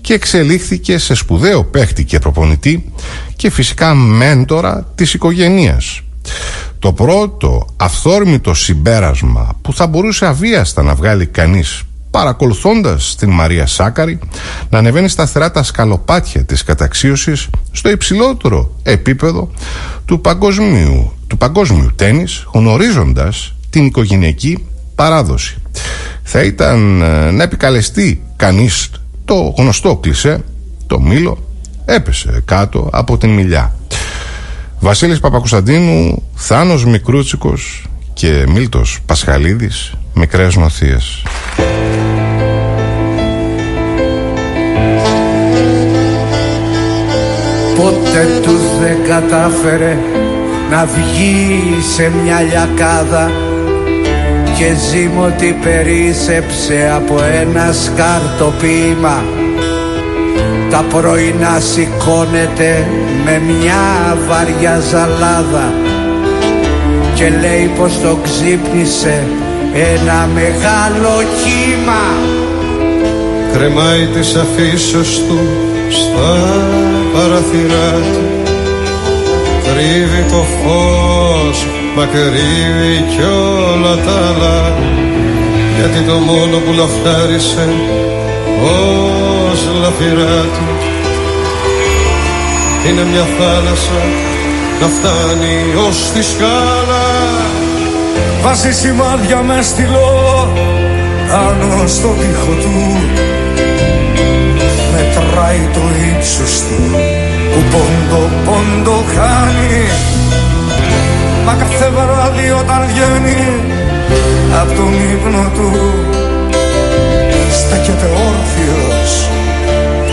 και 0.00 0.12
εξελίχθηκε 0.12 0.98
σε 0.98 1.14
σπουδαίο 1.14 1.64
παίχτη 1.64 2.04
και 2.04 2.18
προπονητή 2.18 2.92
και 3.36 3.50
φυσικά 3.50 3.94
μέντορα 3.94 4.92
της 4.94 5.14
οικογένειας. 5.14 6.00
Το 6.80 6.92
πρώτο 6.92 7.66
αυθόρμητο 7.76 8.54
συμπέρασμα 8.54 9.48
που 9.62 9.72
θα 9.72 9.86
μπορούσε 9.86 10.26
αβίαστα 10.26 10.82
να 10.82 10.94
βγάλει 10.94 11.26
κανείς 11.26 11.82
παρακολουθώντας 12.10 13.14
την 13.18 13.30
Μαρία 13.30 13.66
Σάκαρη 13.66 14.18
να 14.70 14.78
ανεβαίνει 14.78 15.08
σταθερά 15.08 15.50
τα 15.50 15.62
σκαλοπάτια 15.62 16.44
της 16.44 16.64
καταξίωσης 16.64 17.48
στο 17.72 17.90
υψηλότερο 17.90 18.74
επίπεδο 18.82 19.50
του 20.04 20.20
παγκοσμίου, 20.20 21.12
του 21.26 21.38
παγκόσμιου 21.38 21.92
τένις 21.96 22.46
γνωρίζοντας 22.52 23.54
την 23.70 23.84
οικογενειακή 23.84 24.66
παράδοση. 24.94 25.56
Θα 26.22 26.42
ήταν 26.42 27.02
ε, 27.02 27.30
να 27.30 27.42
επικαλεστεί 27.42 28.22
κανείς 28.36 28.90
το 29.24 29.54
γνωστό 29.56 29.96
κλισέ, 29.96 30.44
το 30.86 31.00
μήλο 31.00 31.38
έπεσε 31.84 32.42
κάτω 32.44 32.88
από 32.92 33.18
την 33.18 33.30
μιλιά. 33.30 33.74
Βασίλης 34.82 35.20
Παπακουσταντίνου, 35.20 36.22
Θάνος 36.34 36.84
Μικρούτσικος 36.84 37.86
και 38.12 38.44
Μίλτος 38.48 38.98
Πασχαλίδης, 39.06 39.92
μικρές 40.14 40.56
νοθείες. 40.56 41.22
Ποτέ 47.76 48.26
τους 48.42 48.78
δεν 48.80 48.96
κατάφερε 49.08 49.98
να 50.70 50.86
βγει 50.86 51.60
σε 51.96 52.12
μια 52.22 52.40
λιακάδα 52.40 53.30
και 54.58 54.74
ζήμωτη 54.90 55.58
περίσεψε 55.62 56.92
από 56.94 57.22
ένα 57.22 57.72
σκαρτοπίμα 57.72 59.22
τα 60.70 60.84
πρωινά 60.88 61.60
σηκώνεται 61.60 62.86
με 63.24 63.42
μια 63.48 64.16
βαριά 64.28 64.80
ζαλάδα 64.90 65.72
και 67.14 67.28
λέει 67.40 67.70
πως 67.78 68.00
το 68.02 68.18
ξύπνησε 68.22 69.26
ένα 69.94 70.28
μεγάλο 70.34 71.14
κύμα. 71.42 72.04
Κρεμάει 73.52 74.06
τις 74.06 74.36
αφήσεις 74.36 75.18
του 75.28 75.38
στα 75.90 76.38
παραθυρά 77.12 77.92
του. 78.12 78.24
Κρύβει 79.64 80.24
το 80.30 80.44
φως 80.58 81.66
μα 81.96 82.04
κρύβει 82.06 83.04
κι 83.10 83.22
όλα 83.72 83.94
τα 83.96 84.12
άλλα. 84.28 84.72
Γιατί 85.78 86.00
το 86.08 86.14
μόνο 86.14 86.56
που 86.58 86.72
λαφτάρισε 86.72 87.68
ως 88.62 89.60
λαφυρά 89.80 90.42
του. 90.42 90.66
Είναι 92.86 93.04
μια 93.12 93.26
θάλασσα 93.38 94.00
να 94.80 94.86
φτάνει 94.86 95.56
ως 95.88 96.10
τη 96.14 96.22
σκάλα. 96.22 97.06
Βάζει 98.42 98.72
σημάδια 98.72 99.42
μες 99.42 99.66
στυλό 99.66 100.52
πάνω 101.30 101.86
στο 101.86 102.08
τοίχο 102.20 102.52
του. 102.62 102.96
Μετράει 104.92 105.68
το 105.72 105.82
ύψος 106.10 106.60
του 106.60 106.90
που 107.52 107.60
πόντο 107.70 108.30
πόντο 108.44 109.04
κάνει 109.16 109.86
μα 111.44 111.54
κάθε 111.54 111.90
βράδυ 111.90 112.50
όταν 112.50 112.80
βγαίνει 112.90 113.38
από 114.60 114.72
τον 114.74 114.92
ύπνο 115.12 115.50
του 115.54 115.70
στέκεται 117.62 118.08
όρθιος. 118.28 119.12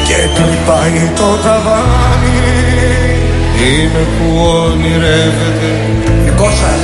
Και 0.08 0.20
τρυπάει 0.36 1.02
το 1.20 1.30
ταβάνι. 1.43 2.39
Είναι 3.68 4.04
που 4.16 4.28
ονειρεύεται. 4.56 5.72
Δικό 6.26 6.50
σας. 6.60 6.84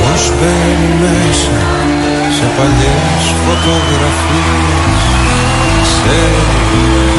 Πως 0.00 0.22
μπαίνει 0.36 0.90
μέσα 1.02 1.60
σε 2.36 2.46
παλιές 2.56 3.24
φωτογραφίες. 3.44 5.00
Ξέρει 5.86 6.46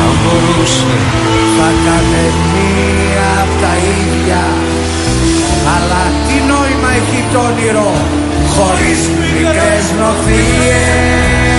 αν 0.05 0.13
μπορούσε. 0.21 0.95
Θα 1.57 1.69
κάνε 1.85 2.25
μία 2.53 3.29
απ' 3.43 3.55
τα 3.61 3.73
ίδια 3.99 4.43
αλλά 5.75 6.03
τι 6.27 6.35
νόημα 6.51 6.89
έχει 6.99 7.19
το 7.33 7.39
όνειρο 7.49 7.91
χωρίς 8.55 8.99
μικρές 9.33 9.85
νοθείες 9.99 11.51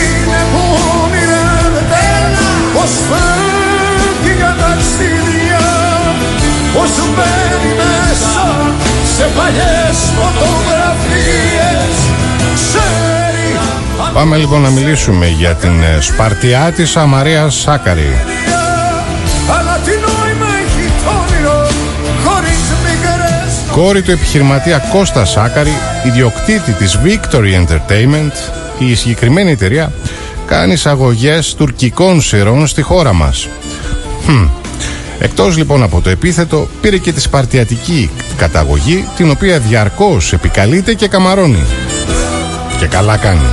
Είναι 0.00 0.40
που 0.52 0.64
ονειρεύεται 1.02 2.04
πως 2.74 2.92
φεύγει 3.08 4.34
για 4.36 4.56
ταξίδια 4.62 5.64
πως 6.74 6.92
μπαίνει 7.14 7.72
μέσα 7.82 8.46
σε 9.16 9.26
παλιές 9.36 9.98
φωτογραφίες 10.16 11.94
ξέρει 12.54 13.12
Πάμε 14.14 14.36
λοιπόν 14.36 14.60
να 14.60 14.70
μιλήσουμε 14.70 15.26
για 15.26 15.54
την 15.54 15.82
ε, 15.82 16.00
Σπαρτιά 16.00 16.72
της 16.76 16.96
Αμαρία 16.96 17.50
Σάκαρη. 17.50 18.41
Κόρη 23.72 24.02
του 24.02 24.10
επιχειρηματία 24.10 24.78
Κώστα 24.92 25.24
Σάκαρη, 25.24 25.72
ιδιοκτήτη 26.06 26.72
της 26.72 26.98
Victory 27.04 27.66
Entertainment, 27.66 28.32
η 28.78 28.94
συγκεκριμένη 28.94 29.50
εταιρεία 29.50 29.92
κάνει 30.46 30.72
εισαγωγές 30.72 31.54
τουρκικών 31.54 32.20
σειρών 32.20 32.66
στη 32.66 32.82
χώρα 32.82 33.12
μας. 33.12 33.48
Χμ. 34.26 34.46
Εκτός 35.18 35.56
λοιπόν 35.56 35.82
από 35.82 36.00
το 36.00 36.10
επίθετο, 36.10 36.68
πήρε 36.80 36.96
και 36.96 37.12
τη 37.12 37.20
σπαρτιατική 37.20 38.10
καταγωγή, 38.36 39.08
την 39.16 39.30
οποία 39.30 39.58
διαρκώς 39.58 40.32
επικαλείται 40.32 40.94
και 40.94 41.08
καμαρώνει. 41.08 41.64
Και 42.78 42.86
καλά 42.86 43.16
κάνει. 43.16 43.46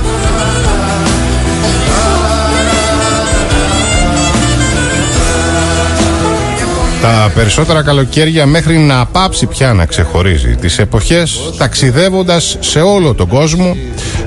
Τα 7.00 7.30
περισσότερα 7.34 7.82
καλοκαίρια 7.82 8.46
μέχρι 8.46 8.78
να 8.78 9.06
πάψει 9.06 9.46
πια 9.46 9.72
να 9.72 9.86
ξεχωρίζει. 9.86 10.54
Τις 10.54 10.78
εποχές 10.78 11.52
ταξιδεύοντας 11.58 12.56
σε 12.60 12.80
όλο 12.80 13.14
τον 13.14 13.28
κόσμο 13.28 13.76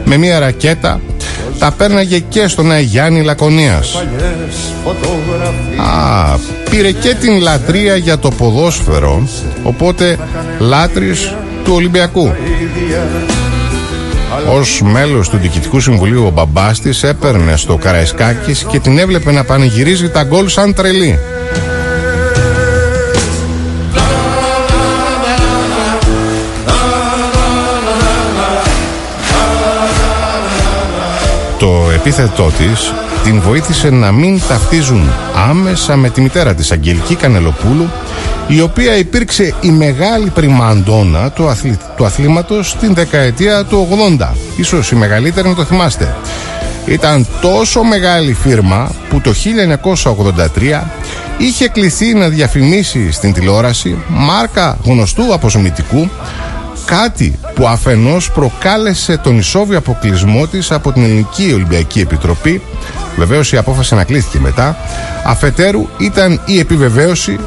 με 0.05 0.17
μια 0.17 0.39
ρακέτα 0.39 1.01
τα 1.59 1.71
πέρναγε 1.71 2.19
και 2.19 2.47
στον 2.47 2.71
Αγιάννη 2.71 3.23
Λακωνίας. 3.23 4.03
Α, 5.77 6.37
πήρε 6.69 6.91
και 6.91 7.15
την 7.15 7.41
λατρεία 7.41 7.95
για 7.95 8.17
το 8.19 8.29
ποδόσφαιρο 8.29 9.27
οπότε 9.63 10.17
λάτρης 10.59 11.35
του 11.63 11.73
Ολυμπιακού. 11.73 12.31
Ως 14.53 14.81
μέλος 14.81 15.29
του 15.29 15.37
Διοικητικού 15.37 15.79
Συμβουλίου 15.79 16.25
ο 16.25 16.29
μπαμπάς 16.29 16.79
της 16.79 17.03
έπαιρνε 17.03 17.57
στο 17.57 17.77
Καραϊσκάκης 17.77 18.65
και 18.69 18.79
την 18.79 18.97
έβλεπε 18.97 19.31
να 19.31 19.43
πανηγυρίζει 19.43 20.09
τα 20.09 20.23
γκολ 20.23 20.47
σαν 20.47 20.73
τρελή 20.73 21.19
επίθετό 32.05 32.51
της 32.57 32.93
την 33.23 33.41
βοήθησε 33.41 33.89
να 33.89 34.11
μην 34.11 34.41
ταυτίζουν 34.47 35.09
άμεσα 35.49 35.95
με 35.95 36.09
τη 36.09 36.21
μητέρα 36.21 36.53
της 36.53 36.71
Αγγελική 36.71 37.15
Κανελοπούλου 37.15 37.89
η 38.47 38.61
οποία 38.61 38.97
υπήρξε 38.97 39.53
η 39.61 39.69
μεγάλη 39.69 40.29
πριμαντόνα 40.29 41.31
του, 41.31 41.47
αθλη... 41.47 41.77
του 41.97 42.05
αθλήματος 42.05 42.69
στην 42.69 42.93
δεκαετία 42.93 43.63
του 43.63 43.87
80. 44.19 44.27
Ίσως 44.55 44.91
η 44.91 44.95
μεγαλύτερη 44.95 45.47
να 45.47 45.55
το 45.55 45.63
θυμάστε. 45.63 46.15
Ήταν 46.85 47.27
τόσο 47.41 47.83
μεγάλη 47.83 48.33
φίρμα 48.33 48.91
που 49.09 49.21
το 49.21 49.33
1983 50.73 50.81
είχε 51.37 51.67
κληθεί 51.67 52.13
να 52.13 52.29
διαφημίσει 52.29 53.11
στην 53.11 53.33
τηλεόραση 53.33 53.97
μάρκα 54.07 54.77
γνωστού 54.83 55.33
αποσμητικού 55.33 56.09
κάτι 56.85 57.39
που 57.55 57.67
αφενός 57.67 58.31
προκάλεσε 58.31 59.17
τον 59.17 59.37
ισόβιο 59.37 59.77
αποκλεισμό 59.77 60.47
της 60.47 60.71
από 60.71 60.91
την 60.91 61.03
Ελληνική 61.03 61.51
Ολυμπιακή 61.53 61.99
Επιτροπή 61.99 62.61
βεβαίως 63.17 63.51
η 63.51 63.57
απόφαση 63.57 63.93
ανακλήθηκε 63.93 64.39
μετά 64.39 64.77
αφετέρου 65.25 65.87
ήταν 65.97 66.41
η 66.45 66.59
επιβεβαίωση 66.59 67.39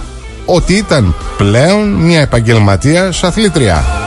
ότι 0.45 0.75
ήταν 0.75 1.15
πλέον 1.37 1.89
μια 1.89 2.21
επαγγελματία 2.21 3.13
αθλήτρια. 3.23 4.06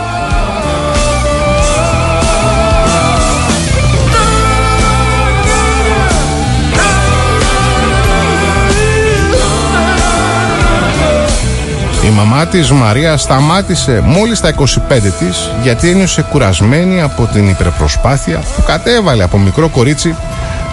Η 12.10 12.12
μαμά 12.12 12.45
της 12.45 12.72
Μαρία 12.72 13.18
σταμάτησε 13.18 14.01
μόλις 14.05 14.39
τα 14.39 14.53
25 14.53 14.64
της 15.20 15.51
γιατί 15.64 15.89
ένιωσε 15.89 16.22
κουρασμένη 16.22 17.01
από 17.01 17.26
την 17.34 17.49
υπερπροσπάθεια 17.49 18.43
που 18.55 18.64
κατέβαλε 18.66 19.24
από 19.24 19.38
μικρό 19.38 19.70
κορίτσι 19.70 20.16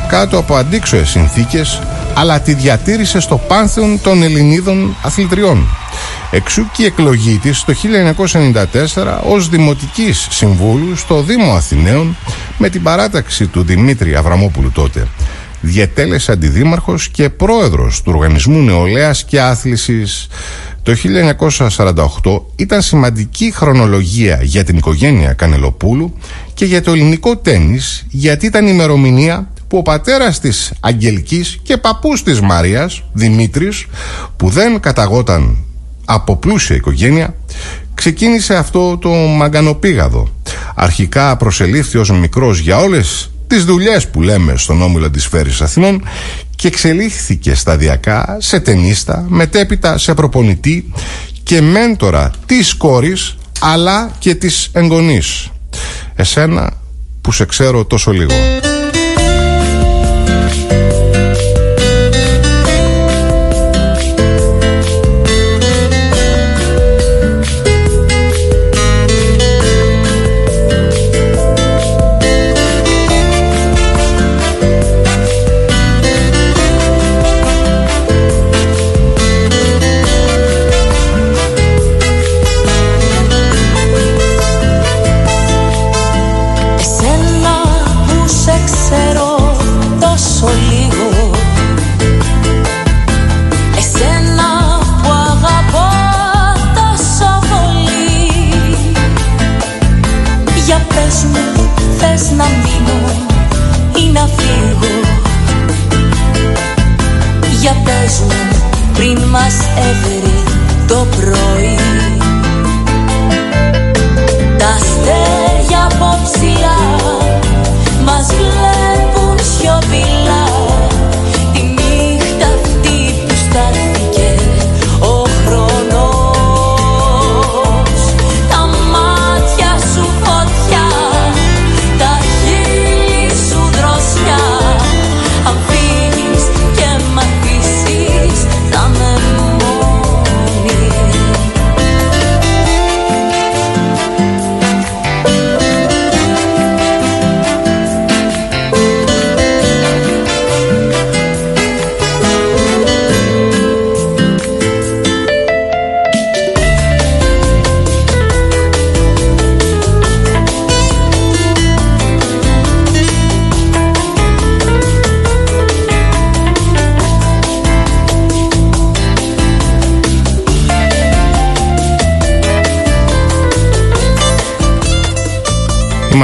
κάτω 0.09 0.39
από 0.39 0.57
αντίξωες 0.57 1.09
συνθήκες 1.09 1.83
αλλά 2.15 2.41
τη 2.41 2.55
διατήρησε 2.55 3.21
στο 3.21 3.37
πάνθεον 3.37 4.01
των 4.01 4.23
Ελληνίδων 4.23 4.97
αθλητριών. 5.03 5.67
Εξού 6.31 6.71
και 6.73 6.83
η 6.83 6.87
εκλογή 6.87 7.39
της 7.39 7.65
το 7.65 7.75
1994 8.95 9.19
ως 9.29 9.49
Δημοτικής 9.49 10.27
Συμβούλου 10.31 10.97
στο 10.97 11.23
Δήμο 11.23 11.53
Αθηναίων 11.53 12.17
με 12.59 12.69
την 12.69 12.83
παράταξη 12.83 13.47
του 13.47 13.63
Δημήτρη 13.63 14.15
Αβραμόπουλου 14.15 14.71
τότε. 14.71 15.07
Διετέλεσε 15.61 16.33
αντιδήμαρχος 16.33 17.09
και 17.09 17.29
πρόεδρος 17.31 18.03
του 18.03 18.13
Οργανισμού 18.15 18.63
Νεολαίας 18.63 19.25
και 19.25 19.41
Άθλησης 19.41 20.29
το 20.87 20.95
1948 22.23 22.43
ήταν 22.57 22.83
σημαντική 22.83 23.53
χρονολογία 23.55 24.39
για 24.43 24.65
την 24.65 24.77
οικογένεια 24.77 25.33
Κανελοπούλου 25.33 26.15
και 26.55 26.65
για 26.65 26.83
το 26.83 26.91
ελληνικό 26.91 27.37
τένις 27.37 28.07
γιατί 28.11 28.47
ήταν 28.47 28.67
ημερομηνία 28.67 29.49
που 29.69 29.79
ο 29.79 29.83
πατέρας 29.83 30.41
της 30.41 30.73
Αγγελικής 30.81 31.59
και 31.63 31.77
παππούς 31.77 32.23
της 32.23 32.41
Μαρίας, 32.41 33.03
Δημήτρης, 33.13 33.87
που 34.37 34.49
δεν 34.49 34.81
καταγόταν 34.81 35.57
από 36.05 36.37
πλούσια 36.37 36.77
οικογένεια, 36.77 37.35
ξεκίνησε 37.95 38.57
αυτό 38.57 38.99
το 38.99 39.09
μαγκανοπήγαδο. 39.11 40.29
Αρχικά 40.75 41.37
προσελήφθη 41.37 41.99
ως 41.99 42.11
μικρός 42.11 42.59
για 42.59 42.79
όλες 42.79 43.31
τις 43.47 43.65
δουλειές 43.65 44.09
που 44.09 44.23
λέμε 44.23 44.57
στον 44.57 44.83
όμιλο 44.83 45.11
της 45.11 45.27
Φέρης 45.27 45.61
Αθηνών 45.61 46.05
και 46.57 46.67
εξελίχθηκε 46.67 47.55
σταδιακά 47.55 48.37
σε 48.41 48.61
ταινίστα, 48.61 49.25
μετέπειτα 49.29 49.99
σε 49.99 50.15
προπονητή 50.15 50.93
και 51.43 51.61
μέντορα 51.61 52.31
της 52.47 52.75
κόρης 52.75 53.37
αλλά 53.61 54.11
και 54.19 54.35
της 54.35 54.71
εγγονής. 54.73 55.51
Εσένα 56.15 56.73
που 57.21 57.33
σε 57.33 57.45
ξέρω 57.45 57.85
τόσο 57.85 58.11
λίγο. 58.11 58.33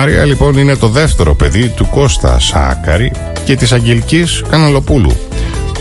Μαρία 0.03 0.25
λοιπόν 0.25 0.59
είναι 0.59 0.77
το 0.77 0.89
δεύτερο 0.89 1.35
παιδί 1.35 1.69
του 1.69 1.89
Κώστα 1.91 2.39
Σάκαρη 2.39 3.13
και 3.45 3.57
της 3.57 3.73
Αγγελικής 3.73 4.43
Καναλοπούλου 4.51 5.13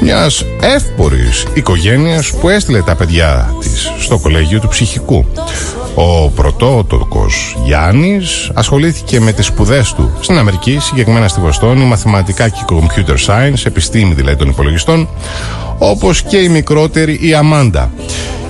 μιας 0.01 0.45
εύπορης 0.61 1.45
οικογένειας 1.53 2.31
που 2.31 2.49
έστειλε 2.49 2.81
τα 2.81 2.95
παιδιά 2.95 3.55
της 3.59 3.91
στο 3.99 4.17
κολέγιο 4.19 4.59
του 4.59 4.67
ψυχικού. 4.67 5.25
Ο 5.95 6.29
πρωτότοκος 6.29 7.57
Γιάννης 7.65 8.51
ασχολήθηκε 8.53 9.19
με 9.19 9.31
τις 9.31 9.45
σπουδές 9.45 9.93
του 9.93 10.17
στην 10.19 10.37
Αμερική, 10.37 10.77
συγκεκριμένα 10.81 11.27
στη 11.27 11.39
Βοστόνη, 11.39 11.83
μαθηματικά 11.83 12.49
και 12.49 12.65
computer 12.69 13.15
science, 13.27 13.65
επιστήμη 13.65 14.13
δηλαδή 14.13 14.35
των 14.35 14.49
υπολογιστών, 14.49 15.09
όπως 15.77 16.21
και 16.21 16.37
η 16.37 16.49
μικρότερη 16.49 17.19
η 17.21 17.33
Αμάντα. 17.33 17.91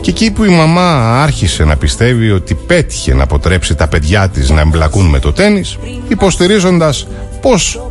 Και 0.01 0.09
εκεί 0.09 0.31
που 0.31 0.43
η 0.43 0.49
μαμά 0.49 1.21
άρχισε 1.21 1.63
να 1.63 1.75
πιστεύει 1.75 2.31
ότι 2.31 2.53
πέτυχε 2.53 3.13
να 3.13 3.23
αποτρέψει 3.23 3.75
τα 3.75 3.87
παιδιά 3.87 4.29
της 4.29 4.49
να 4.49 4.61
εμπλακούν 4.61 5.05
με 5.05 5.19
το 5.19 5.33
τένις, 5.33 5.77
υποστηρίζοντας 6.07 7.07
πως 7.41 7.81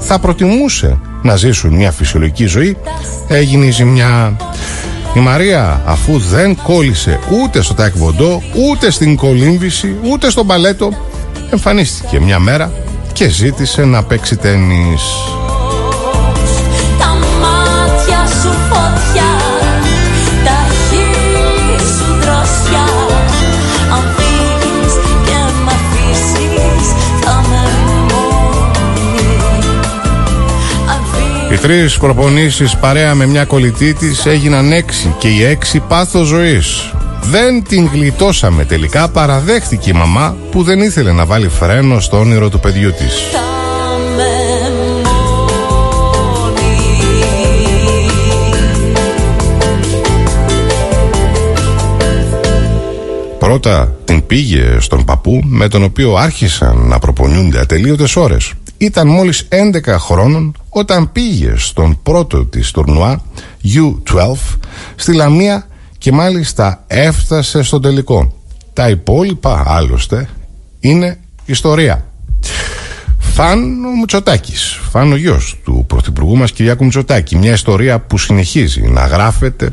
θα 0.00 0.18
προτιμούσε 0.18 0.98
να 1.22 1.36
ζήσουν 1.36 1.74
μια 1.74 1.90
φυσιολογική 1.90 2.46
ζωή, 2.46 2.76
έγινε 3.28 3.64
η 3.66 3.70
ζημιά. 3.70 4.36
Η 5.14 5.18
Μαρία 5.18 5.82
αφού 5.86 6.18
δεν 6.18 6.56
κόλλησε 6.62 7.18
ούτε 7.42 7.62
στο 7.62 7.74
τακβοντό, 7.74 8.42
ούτε 8.68 8.90
στην 8.90 9.16
κολύμβηση, 9.16 9.96
ούτε 10.02 10.30
στο 10.30 10.44
μπαλέτο, 10.44 10.92
εμφανίστηκε 11.50 12.20
μια 12.20 12.38
μέρα 12.38 12.72
και 13.12 13.28
ζήτησε 13.28 13.84
να 13.84 14.02
παίξει 14.02 14.36
τένις. 14.36 15.02
Οι 31.56 31.58
τρει 31.58 31.90
προπονήσεις 31.98 32.76
παρέα 32.76 33.14
με 33.14 33.26
μια 33.26 33.44
κολλητή 33.44 33.94
της 33.94 34.26
έγιναν 34.26 34.72
έξι 34.72 35.14
και 35.18 35.28
οι 35.28 35.44
έξι 35.44 35.80
πάθος 35.80 36.26
ζωής. 36.26 36.92
Δεν 37.22 37.64
την 37.64 37.88
γλιτώσαμε 37.92 38.64
τελικά, 38.64 39.08
παραδέχτηκε 39.08 39.90
η 39.90 39.92
μαμά 39.92 40.36
που 40.50 40.62
δεν 40.62 40.80
ήθελε 40.80 41.12
να 41.12 41.26
βάλει 41.26 41.48
φρένο 41.48 42.00
στο 42.00 42.18
όνειρο 42.18 42.48
του 42.48 42.60
παιδιού 42.60 42.92
της. 42.92 43.14
Πρώτα 53.38 53.94
την 54.04 54.26
πήγε 54.26 54.76
στον 54.80 55.04
παππού 55.04 55.40
με 55.44 55.68
τον 55.68 55.82
οποίο 55.82 56.14
άρχισαν 56.14 56.76
να 56.78 56.98
προπονιούνται 56.98 57.60
ατελείωτες 57.60 58.16
ώρες. 58.16 58.52
Ήταν 58.78 59.08
μόλις 59.08 59.48
11 59.48 59.98
χρόνων 59.98 60.54
όταν 60.78 61.12
πήγε 61.12 61.52
στον 61.56 61.98
πρώτο 62.02 62.44
της 62.44 62.70
τουρνουά 62.70 63.22
U12 63.74 64.32
στη 64.96 65.14
Λαμία 65.14 65.66
και 65.98 66.12
μάλιστα 66.12 66.84
έφτασε 66.86 67.62
στο 67.62 67.80
τελικό. 67.80 68.32
Τα 68.72 68.88
υπόλοιπα 68.88 69.62
άλλωστε 69.66 70.28
είναι 70.80 71.18
ιστορία. 71.44 72.04
Φαν 73.18 73.84
ο 73.84 73.96
Μητσοτάκης, 73.98 74.80
φαν 74.90 75.12
ο 75.12 75.16
γιος 75.16 75.58
του 75.64 75.84
Πρωθυπουργού 75.86 76.36
μας 76.36 76.52
Κυριάκου 76.52 76.84
Μητσοτάκη. 76.84 77.36
Μια 77.36 77.52
ιστορία 77.52 78.00
που 78.00 78.18
συνεχίζει 78.18 78.80
να 78.80 79.06
γράφεται 79.06 79.70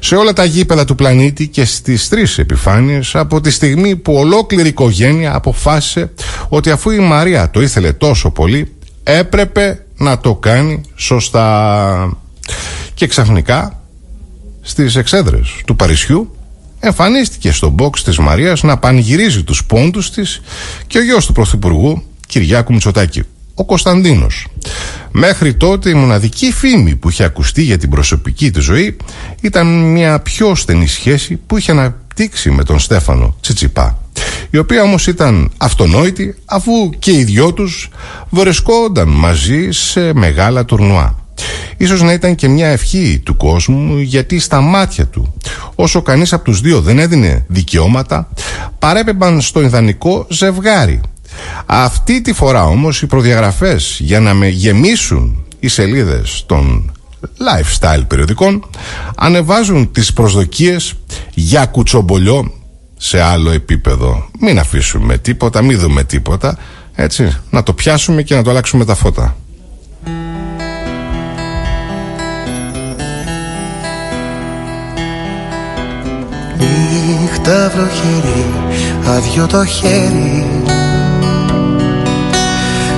σε 0.00 0.16
όλα 0.16 0.32
τα 0.32 0.44
γήπεδα 0.44 0.84
του 0.84 0.94
πλανήτη 0.94 1.48
και 1.48 1.64
στις 1.64 2.08
τρεις 2.08 2.38
επιφάνειες 2.38 3.14
από 3.14 3.40
τη 3.40 3.50
στιγμή 3.50 3.96
που 3.96 4.14
ολόκληρη 4.14 4.68
οικογένεια 4.68 5.34
αποφάσισε 5.34 6.10
ότι 6.48 6.70
αφού 6.70 6.90
η 6.90 6.98
Μαρία 6.98 7.50
το 7.50 7.62
ήθελε 7.62 7.92
τόσο 7.92 8.30
πολύ 8.30 8.74
έπρεπε 9.02 9.85
να 9.96 10.18
το 10.18 10.34
κάνει 10.34 10.80
σωστά. 10.94 12.16
Και 12.94 13.06
ξαφνικά 13.06 13.82
στις 14.60 14.96
εξέδρες 14.96 15.48
του 15.66 15.76
Παρισιού 15.76 16.36
εμφανίστηκε 16.80 17.52
στο 17.52 17.74
box 17.78 17.98
της 17.98 18.18
Μαρίας 18.18 18.62
να 18.62 18.78
πανηγυρίζει 18.78 19.44
τους 19.44 19.64
πόντους 19.64 20.10
της 20.10 20.40
και 20.86 20.98
ο 20.98 21.02
γιος 21.02 21.26
του 21.26 21.32
Πρωθυπουργού 21.32 22.02
Κυριάκου 22.26 22.72
Μητσοτάκη, 22.72 23.22
ο 23.54 23.64
Κωνσταντίνος. 23.64 24.46
Μέχρι 25.10 25.54
τότε 25.54 25.90
η 25.90 25.94
μοναδική 25.94 26.52
φήμη 26.52 26.96
που 26.96 27.08
είχε 27.08 27.24
ακουστεί 27.24 27.62
για 27.62 27.78
την 27.78 27.90
προσωπική 27.90 28.50
της 28.50 28.64
ζωή 28.64 28.96
ήταν 29.40 29.66
μια 29.90 30.20
πιο 30.20 30.54
στενή 30.54 30.86
σχέση 30.86 31.36
που 31.46 31.56
είχε 31.56 31.72
αναπτύξει 32.18 32.50
με 32.50 32.64
τον 32.64 32.78
Στέφανο 32.78 33.36
Τσιτσιπά 33.40 33.98
η 34.50 34.58
οποία 34.58 34.82
όμως 34.82 35.06
ήταν 35.06 35.50
αυτονόητη 35.56 36.34
αφού 36.44 36.90
και 36.98 37.10
οι 37.10 37.24
δυο 37.24 37.52
τους 37.52 37.88
βρισκόνταν 38.30 39.08
μαζί 39.08 39.70
σε 39.70 40.14
μεγάλα 40.14 40.64
τουρνουά. 40.64 41.18
Ίσως 41.76 42.02
να 42.02 42.12
ήταν 42.12 42.34
και 42.34 42.48
μια 42.48 42.68
ευχή 42.68 43.20
του 43.24 43.36
κόσμου 43.36 43.98
γιατί 43.98 44.38
στα 44.38 44.60
μάτια 44.60 45.06
του 45.06 45.34
όσο 45.74 46.02
κανείς 46.02 46.32
από 46.32 46.44
τους 46.44 46.60
δύο 46.60 46.80
δεν 46.80 46.98
έδινε 46.98 47.44
δικαιώματα 47.48 48.28
παρέπεμπαν 48.78 49.40
στο 49.40 49.62
ιδανικό 49.62 50.26
ζευγάρι 50.30 51.00
αυτή 51.66 52.20
τη 52.20 52.32
φορά 52.32 52.64
όμως 52.64 53.02
οι 53.02 53.06
προδιαγραφές 53.06 53.98
για 54.00 54.20
να 54.20 54.34
με 54.34 54.48
γεμίσουν 54.48 55.44
οι 55.60 55.68
σελίδες 55.68 56.44
των 56.46 56.92
lifestyle 57.22 58.02
περιοδικών 58.08 58.64
ανεβάζουν 59.16 59.92
τις 59.92 60.12
προσδοκίες 60.12 60.94
για 61.34 61.66
κουτσομπολιό 61.66 62.52
σε 62.96 63.20
άλλο 63.20 63.50
επίπεδο. 63.50 64.28
Μην 64.40 64.58
αφήσουμε 64.58 65.18
τίποτα, 65.18 65.62
μην 65.62 65.78
δούμε 65.78 66.04
τίποτα. 66.04 66.58
Έτσι, 66.94 67.36
να 67.50 67.62
το 67.62 67.72
πιάσουμε 67.72 68.22
και 68.22 68.34
να 68.34 68.42
το 68.42 68.50
αλλάξουμε 68.50 68.84
τα 68.84 68.94
φώτα. 68.94 69.36
Νύχτα 77.20 77.72
βροχερή, 77.74 78.46
άδειο 79.06 79.46
το 79.46 79.64
χέρι 79.64 80.62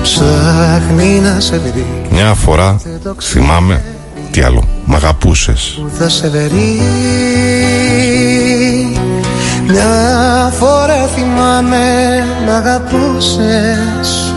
Ψάχνει 0.02 1.20
να 1.20 1.40
σε 1.40 1.58
βρει 1.58 1.86
Μια 2.10 2.34
φορά 2.34 2.80
θυμάμαι 3.20 3.97
τι 4.38 4.44
άλλο, 4.44 4.68
μ' 4.84 4.94
αγαπούσες. 4.94 5.80
Που 5.82 5.90
θα 5.98 6.08
σε 6.08 6.28
βρει. 6.28 6.80
Μια 9.66 10.52
φορά 10.58 11.06
θυμάμαι 11.14 12.24
μ' 12.46 12.50
αγαπούσες. 12.50 14.34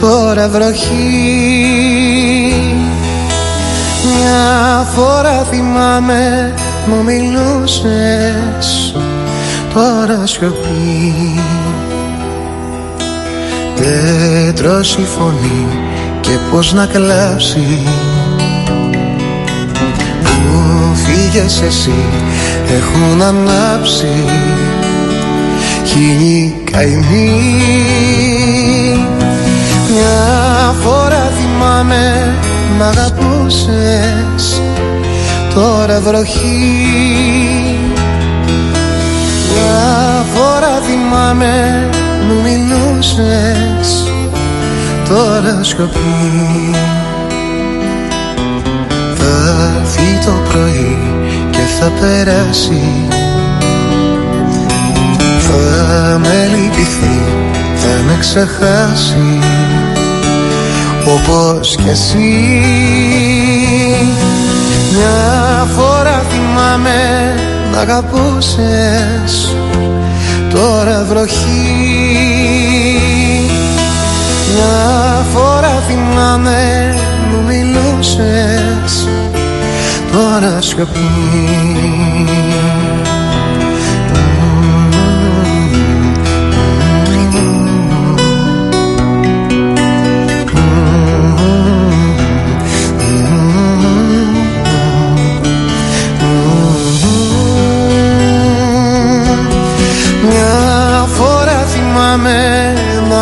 Τώρα 0.00 0.48
βροχή. 0.48 0.96
Μια 4.04 4.86
φορά 4.94 5.46
θυμάμαι 5.50 6.54
μου 6.86 7.02
μιλούσες. 7.04 8.94
Τώρα 9.74 10.26
σιωπή. 10.26 11.40
Δεν 13.76 14.54
τρώσει 14.54 15.06
φωνή 15.18 15.66
και 16.20 16.38
πως 16.50 16.72
να 16.72 16.86
κλάψεις. 16.86 17.56
Που 18.35 18.35
φύγες 21.04 21.60
εσύ 21.60 22.04
έχουν 22.76 23.22
ανάψει. 23.22 24.24
Χίλιοι 25.84 26.54
καημοί. 26.70 27.30
Μια 29.90 30.74
φορά 30.82 31.30
θυμάμαι 31.38 32.34
μ' 32.78 32.82
αγαπούσες 32.82 34.62
τώρα 35.54 36.00
βροχή. 36.00 36.86
Μια 39.52 40.24
φορά 40.34 40.80
θυμάμαι 40.86 41.88
μου 42.28 42.42
μιλούσες 42.42 44.04
τώρα 45.08 45.62
σιωπή 45.62 46.74
Θα 49.66 49.72
έρθει 49.80 50.26
το 50.26 50.32
πρωί 50.48 50.96
και 51.50 51.58
θα 51.80 51.92
περάσει. 52.00 52.82
Θα 55.38 56.18
με 56.18 56.50
λυπηθεί, 56.50 57.20
θα 57.76 58.02
με 58.06 58.16
ξεχάσει. 58.20 59.38
Όπως 61.04 61.76
κι 61.76 61.88
εσύ. 61.88 62.62
Μια 64.92 65.66
φορά 65.76 66.22
θυμάμαι 66.30 67.34
να 67.72 67.80
αγαπούσες 67.80 69.56
τώρα 70.50 71.04
βροχή. 71.08 71.76
Μια 74.54 75.26
φορά 75.34 75.82
θυμάμαι 75.88 76.94
μου 77.30 77.42
μιλούσες 77.46 79.15
τώρα 80.16 80.60
σιωπή 80.60 81.06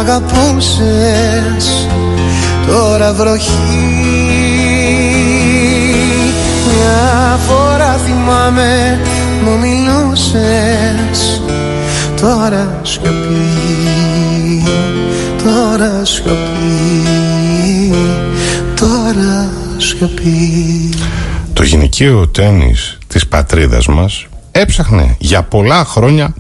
αγαπούσες 0.05 1.89
τώρα 2.67 3.13
βροχή 3.13 3.94
Μια 6.85 7.39
φορά 7.39 7.93
θυμάμαι 7.93 9.01
μου 9.45 9.59
μιλούσες. 9.59 11.41
Τώρα 12.21 12.81
σιωπή 12.83 13.45
τώρα 15.43 16.05
σιωπή 16.05 16.35
τώρα 18.75 19.51
σιωπή. 19.77 20.91
Το 21.53 21.63
γυναικείο 21.63 22.29
τένις 22.29 22.99
της 23.07 23.27
πατρίδας 23.27 23.87
μας 23.87 24.27
έψαχνε 24.51 25.17
για 25.19 25.43
πολλά 25.43 25.85
χρόνια 25.85 26.35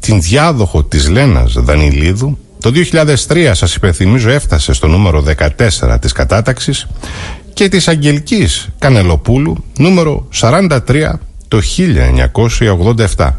την 0.00 0.20
διάδοχο 0.20 0.82
της 0.82 1.08
Λένας 1.08 1.52
Δανιλίδου. 1.56 2.38
Το 2.60 2.70
2003 2.70 3.54
σας 3.54 3.74
υπενθυμίζω 3.74 4.30
έφτασε 4.30 4.72
στο 4.72 4.86
νούμερο 4.88 5.20
14 5.20 5.98
της 6.00 6.12
κατάταξης 6.12 6.86
και 7.54 7.68
της 7.68 7.88
Αγγελικής 7.88 8.68
Κανελοπούλου 8.78 9.64
νούμερο 9.78 10.28
43 10.40 10.78
το 11.48 11.60
1987. 13.16 13.30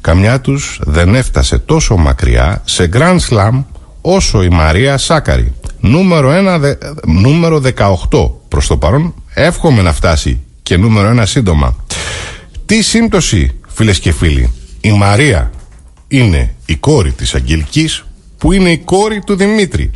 Καμιά 0.00 0.40
τους 0.40 0.80
δεν 0.84 1.14
έφτασε 1.14 1.58
τόσο 1.58 1.96
μακριά 1.96 2.62
σε 2.64 2.88
Grand 2.92 3.18
Slam 3.28 3.64
όσο 4.00 4.42
η 4.42 4.48
Μαρία 4.48 4.98
Σάκαρη. 4.98 5.52
Νούμερο, 5.80 6.30
1, 6.30 6.74
νούμερο 7.06 7.62
18 8.10 8.30
προς 8.48 8.66
το 8.66 8.76
παρόν 8.76 9.14
εύχομαι 9.34 9.82
να 9.82 9.92
φτάσει 9.92 10.40
και 10.62 10.76
νούμερο 10.76 11.22
1 11.22 11.22
σύντομα. 11.26 11.76
Τι 12.66 12.82
σύμπτωση 12.82 13.50
φίλες 13.66 13.98
και 13.98 14.12
φίλοι, 14.12 14.52
η 14.80 14.92
Μαρία 14.92 15.50
είναι 16.08 16.54
η 16.66 16.76
κόρη 16.76 17.12
της 17.12 17.34
Αγγελικής 17.34 18.04
που 18.38 18.52
είναι 18.52 18.70
η 18.70 18.78
κόρη 18.78 19.20
του 19.26 19.36
Δημήτρη. 19.36 19.90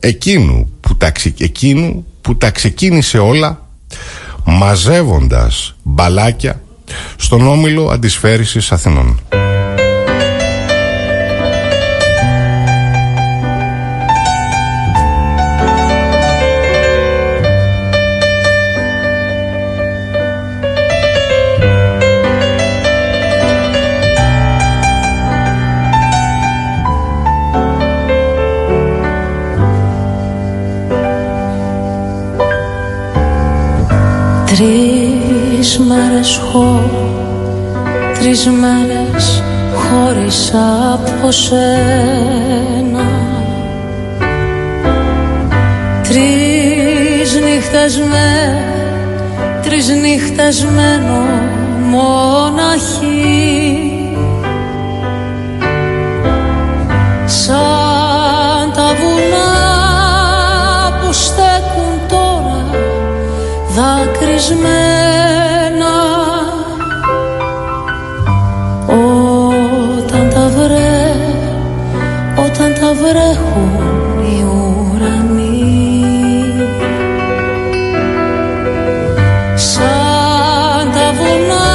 Εκείνου 0.00 0.70
που 0.80 0.96
τα, 0.96 1.12
εκείνου 1.38 2.06
που 2.26 2.36
τα 2.36 2.50
ξεκίνησε 2.50 3.18
όλα 3.18 3.60
μαζεύοντας 4.44 5.76
μπαλάκια 5.82 6.60
στον 7.16 7.46
Όμιλο 7.46 7.88
Αντισφαίρησης 7.88 8.72
Αθηνών. 8.72 9.20
Τρεις 34.56 35.78
μέρες 35.78 36.40
χω, 36.52 36.90
τρεις 38.20 38.46
μέρες 38.46 39.42
χωρίς 39.74 40.52
από 40.92 41.30
σένα. 41.30 43.04
Τρεις 46.02 47.40
νύχτες 47.40 47.98
με, 47.98 48.58
τρεις 49.62 49.88
νύχτες 49.88 50.64
μένω 50.64 51.24
μοναχή 51.90 53.65
δακρυσμένα 64.36 65.94
Όταν 68.86 70.30
τα 70.30 70.48
βρέ, 70.56 71.14
όταν 72.36 72.74
τα 72.74 72.92
βρέχουν 72.94 73.70
οι 74.20 74.44
ουρανοί. 74.44 75.64
Σαν 79.54 80.90
τα 80.92 81.12
βουνά 81.18 81.68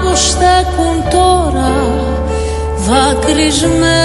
που 0.00 0.16
στέκουν 0.16 1.10
τώρα 1.10 1.72
δακρυσμένα 2.86 3.97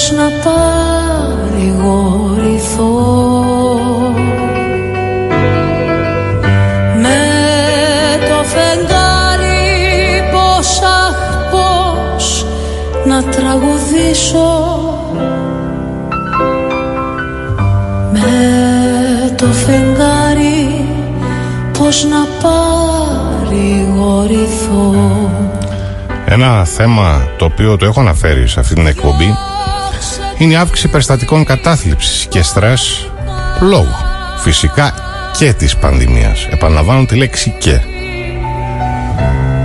πως 0.00 0.12
να 0.12 0.28
παρηγορηθώ 0.44 1.74
με 7.02 7.22
το 8.28 8.38
φεγγάρι 8.44 9.68
πως 10.32 10.80
αχ 10.80 11.18
πως 11.50 12.46
να 13.04 13.22
τραγουδήσω. 13.22 14.50
Με 18.12 19.34
το 19.36 19.46
φεγγάρι 19.46 20.84
πως 21.78 22.04
να 22.04 22.26
παρηγορηθώ. 22.42 23.70
Ένα 26.26 26.64
θέμα 26.64 27.28
το 27.38 27.44
οποίο 27.44 27.76
το 27.76 27.84
έχω 27.84 28.00
αναφέρει 28.00 28.48
σε 28.48 28.60
αυτή 28.60 28.74
την 28.74 28.86
εκπομπή 28.86 29.49
είναι 30.40 30.52
η 30.52 30.56
αύξηση 30.56 30.88
περιστατικών 30.88 31.44
κατάθλιψης 31.44 32.26
και 32.26 32.42
στρες 32.42 33.10
λόγω 33.60 33.96
φυσικά 34.36 34.94
και 35.38 35.52
της 35.52 35.76
πανδημίας. 35.76 36.46
Επαναλαμβάνω 36.50 37.04
τη 37.04 37.16
λέξη 37.16 37.56
και. 37.58 37.80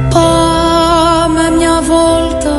Πάμε 0.10 1.56
μια 1.58 1.82
βόλτα 1.82 2.56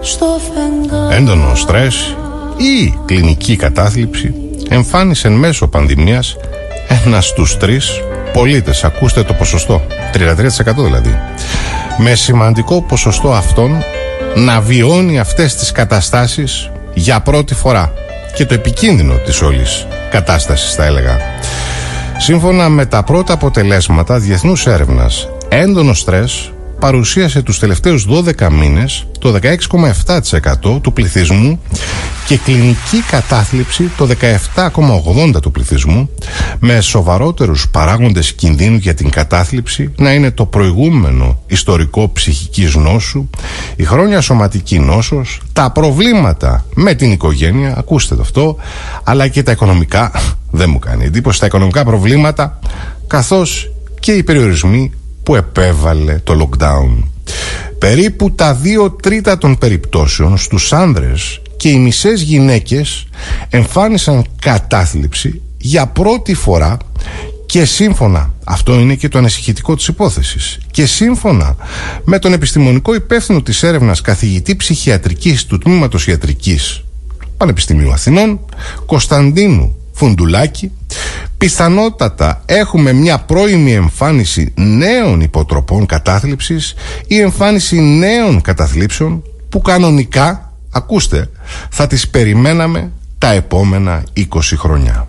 στο 0.00 0.40
φεγγάρι 0.54 1.16
Έντονο 1.16 1.54
στρες 1.54 2.16
ή 2.56 2.98
κλινική 3.04 3.56
κατάθλιψη 3.56 4.34
εμφάνισε 4.68 5.26
εν 5.26 5.34
μέσω 5.34 5.66
πανδημίας 5.66 6.36
ένας 7.04 7.26
στους 7.26 7.56
τρεις 7.56 8.00
πολίτες. 8.32 8.84
Ακούστε 8.84 9.22
το 9.22 9.32
ποσοστό, 9.32 9.82
33% 10.12 10.84
δηλαδή. 10.84 11.20
Με 11.96 12.14
σημαντικό 12.14 12.82
ποσοστό 12.82 13.32
αυτών 13.32 13.82
να 14.34 14.60
βιώνει 14.60 15.18
αυτές 15.18 15.54
τις 15.54 15.72
καταστάσεις 15.72 16.70
για 16.98 17.20
πρώτη 17.20 17.54
φορά. 17.54 17.92
Και 18.34 18.46
το 18.46 18.54
επικίνδυνο 18.54 19.14
της 19.14 19.42
όλης 19.42 19.86
κατάστασης 20.10 20.74
θα 20.74 20.84
έλεγα. 20.84 21.18
Σύμφωνα 22.18 22.68
με 22.68 22.86
τα 22.86 23.02
πρώτα 23.02 23.32
αποτελέσματα 23.32 24.18
διεθνούς 24.18 24.66
έρευνας, 24.66 25.28
έντονο 25.48 25.94
στρες 25.94 26.52
παρουσίασε 26.80 27.42
τους 27.42 27.58
τελευταίους 27.58 28.04
12 28.04 28.50
μήνες 28.50 29.06
το 29.18 29.32
16,7% 29.32 30.80
του 30.80 30.92
πληθυσμού 30.92 31.60
και 32.26 32.36
κλινική 32.36 33.02
κατάθλιψη 33.10 33.90
το 33.96 34.08
17,80% 34.54 35.42
του 35.42 35.50
πληθυσμού 35.50 36.10
με 36.58 36.80
σοβαρότερους 36.80 37.68
παράγοντες 37.68 38.32
κινδύνου 38.32 38.76
για 38.76 38.94
την 38.94 39.10
κατάθλιψη 39.10 39.92
να 39.96 40.12
είναι 40.12 40.30
το 40.30 40.46
προηγούμενο 40.46 41.38
ιστορικό 41.46 42.10
ψυχικής 42.12 42.74
νόσου, 42.74 43.28
η 43.76 43.84
χρόνια 43.84 44.20
σωματική 44.20 44.78
νόσος, 44.78 45.40
τα 45.52 45.70
προβλήματα 45.70 46.64
με 46.74 46.94
την 46.94 47.12
οικογένεια, 47.12 47.74
ακούστε 47.78 48.14
το 48.14 48.22
αυτό, 48.22 48.56
αλλά 49.02 49.28
και 49.28 49.42
τα 49.42 49.52
οικονομικά, 49.52 50.12
δεν 50.50 50.70
μου 50.70 50.78
κάνει 50.78 51.04
εντύπωση, 51.04 51.40
τα 51.40 51.46
οικονομικά 51.46 51.84
προβλήματα, 51.84 52.58
καθώς 53.06 53.70
και 54.00 54.12
οι 54.12 54.22
περιορισμοί 54.22 54.92
που 55.22 55.34
επέβαλε 55.34 56.20
το 56.24 56.48
lockdown. 56.48 57.02
Περίπου 57.78 58.32
τα 58.32 58.54
δύο 58.54 58.90
τρίτα 58.90 59.38
των 59.38 59.58
περιπτώσεων 59.58 60.36
στους 60.36 60.72
άνδρες 60.72 61.40
και 61.56 61.68
οι 61.68 61.78
μισές 61.78 62.20
γυναίκες 62.20 63.06
εμφάνισαν 63.48 64.24
κατάθλιψη 64.40 65.40
για 65.58 65.86
πρώτη 65.86 66.34
φορά 66.34 66.76
και 67.46 67.64
σύμφωνα, 67.64 68.34
αυτό 68.44 68.74
είναι 68.74 68.94
και 68.94 69.08
το 69.08 69.18
ανησυχητικό 69.18 69.76
της 69.76 69.88
υπόθεσης, 69.88 70.58
και 70.70 70.86
σύμφωνα 70.86 71.56
με 72.04 72.18
τον 72.18 72.32
επιστημονικό 72.32 72.94
υπεύθυνο 72.94 73.42
της 73.42 73.62
έρευνας 73.62 74.00
καθηγητή 74.00 74.56
ψυχιατρικής 74.56 75.46
του 75.46 75.58
Τμήματος 75.58 76.06
Ιατρικής 76.06 76.84
Πανεπιστημίου 77.36 77.92
Αθηνών, 77.92 78.40
Κωνσταντίνου 78.86 79.76
Φουντουλάκη, 79.96 80.72
πιθανότατα 81.38 82.42
έχουμε 82.46 82.92
μια 82.92 83.18
πρώιμη 83.18 83.72
εμφάνιση 83.72 84.52
νέων 84.56 85.20
υποτροπών 85.20 85.86
κατάθλιψης 85.86 86.74
ή 87.06 87.20
εμφάνιση 87.20 87.80
νέων 87.80 88.40
καταθλίψεων 88.40 89.22
που 89.48 89.60
κανονικά, 89.60 90.52
ακούστε, 90.70 91.30
θα 91.70 91.86
τις 91.86 92.08
περιμέναμε 92.08 92.92
τα 93.18 93.32
επόμενα 93.32 94.02
20 94.16 94.24
χρόνια. 94.56 95.08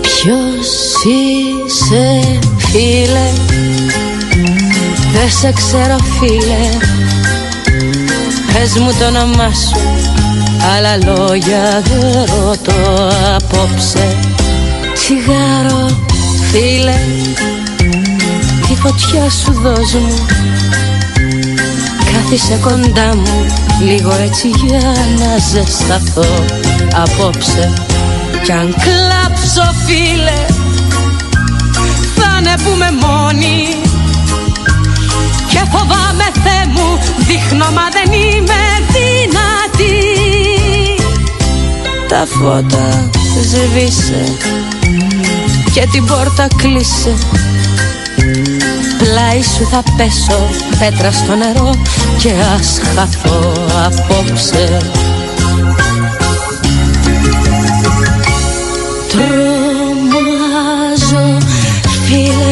Ποιος 0.00 0.92
είσαι 1.04 2.20
φίλε; 2.58 3.30
Δεν 5.12 5.30
σε 5.30 5.52
ξέρω 5.52 5.96
φίλε 6.18 6.68
Πες 8.54 8.78
μου 8.78 8.92
το 8.98 9.06
όνομά 9.06 9.52
σου. 9.52 9.78
Άλλα 10.76 10.96
λόγια 10.96 11.82
δεν 11.84 12.12
ρωτώ 12.12 13.08
απόψε. 13.34 14.16
Τσιγάρο 14.94 15.98
φίλε 16.50 16.98
Τη 18.68 18.74
φωτιά 18.74 19.30
σου 19.30 19.52
δώσ' 19.52 19.94
μου. 19.94 20.26
Κάθισε 22.12 22.58
κοντά 22.62 23.16
μου 23.16 23.46
Λίγο 23.80 24.14
έτσι 24.22 24.48
για 24.48 24.94
να 25.18 25.38
ζεσταθώ 25.38 26.44
απόψε. 26.94 27.72
Κι 28.44 28.52
αν 28.52 28.74
κλάψω 28.74 29.74
φίλε 29.86 30.46
Θα 32.14 32.26
ανεβούμε 32.36 32.90
μόνοι 33.00 33.83
Και 35.54 35.62
φοβάμαι 35.70 36.26
Θεέ 36.44 36.64
μου 36.74 36.88
Δείχνω 37.26 37.68
μα 37.76 37.86
δεν 37.96 38.12
είμαι 38.12 38.62
δυνατή. 38.94 39.98
Τα 42.08 42.26
φώτα 42.26 43.10
σβήσε 43.42 44.22
Και 45.72 45.88
την 45.92 46.04
πόρτα 46.04 46.46
κλείσε. 46.56 47.14
Πλάι 48.98 49.42
σου 49.42 49.68
θα 49.70 49.82
πέσω 49.96 50.48
πέτρα 50.78 51.10
στο 51.12 51.34
νερό 51.34 51.70
Και 52.18 52.32
ας 52.56 52.80
χαθώ 52.94 53.52
απόψε. 53.84 54.78
Τρομάζω 59.08 60.46
φίλε 62.06 62.43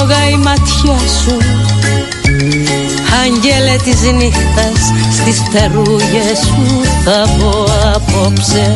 Φλόγα 0.00 0.28
η 0.28 0.36
ματιά 0.36 0.98
σου. 1.22 1.36
Αγγέλε 3.22 3.76
της 3.84 4.00
νύχτας 4.12 4.80
Στις 5.12 5.42
φτερούγες 5.44 6.38
σου 6.46 6.80
θα 7.04 7.28
πω 7.38 7.66
απόψε. 7.94 8.74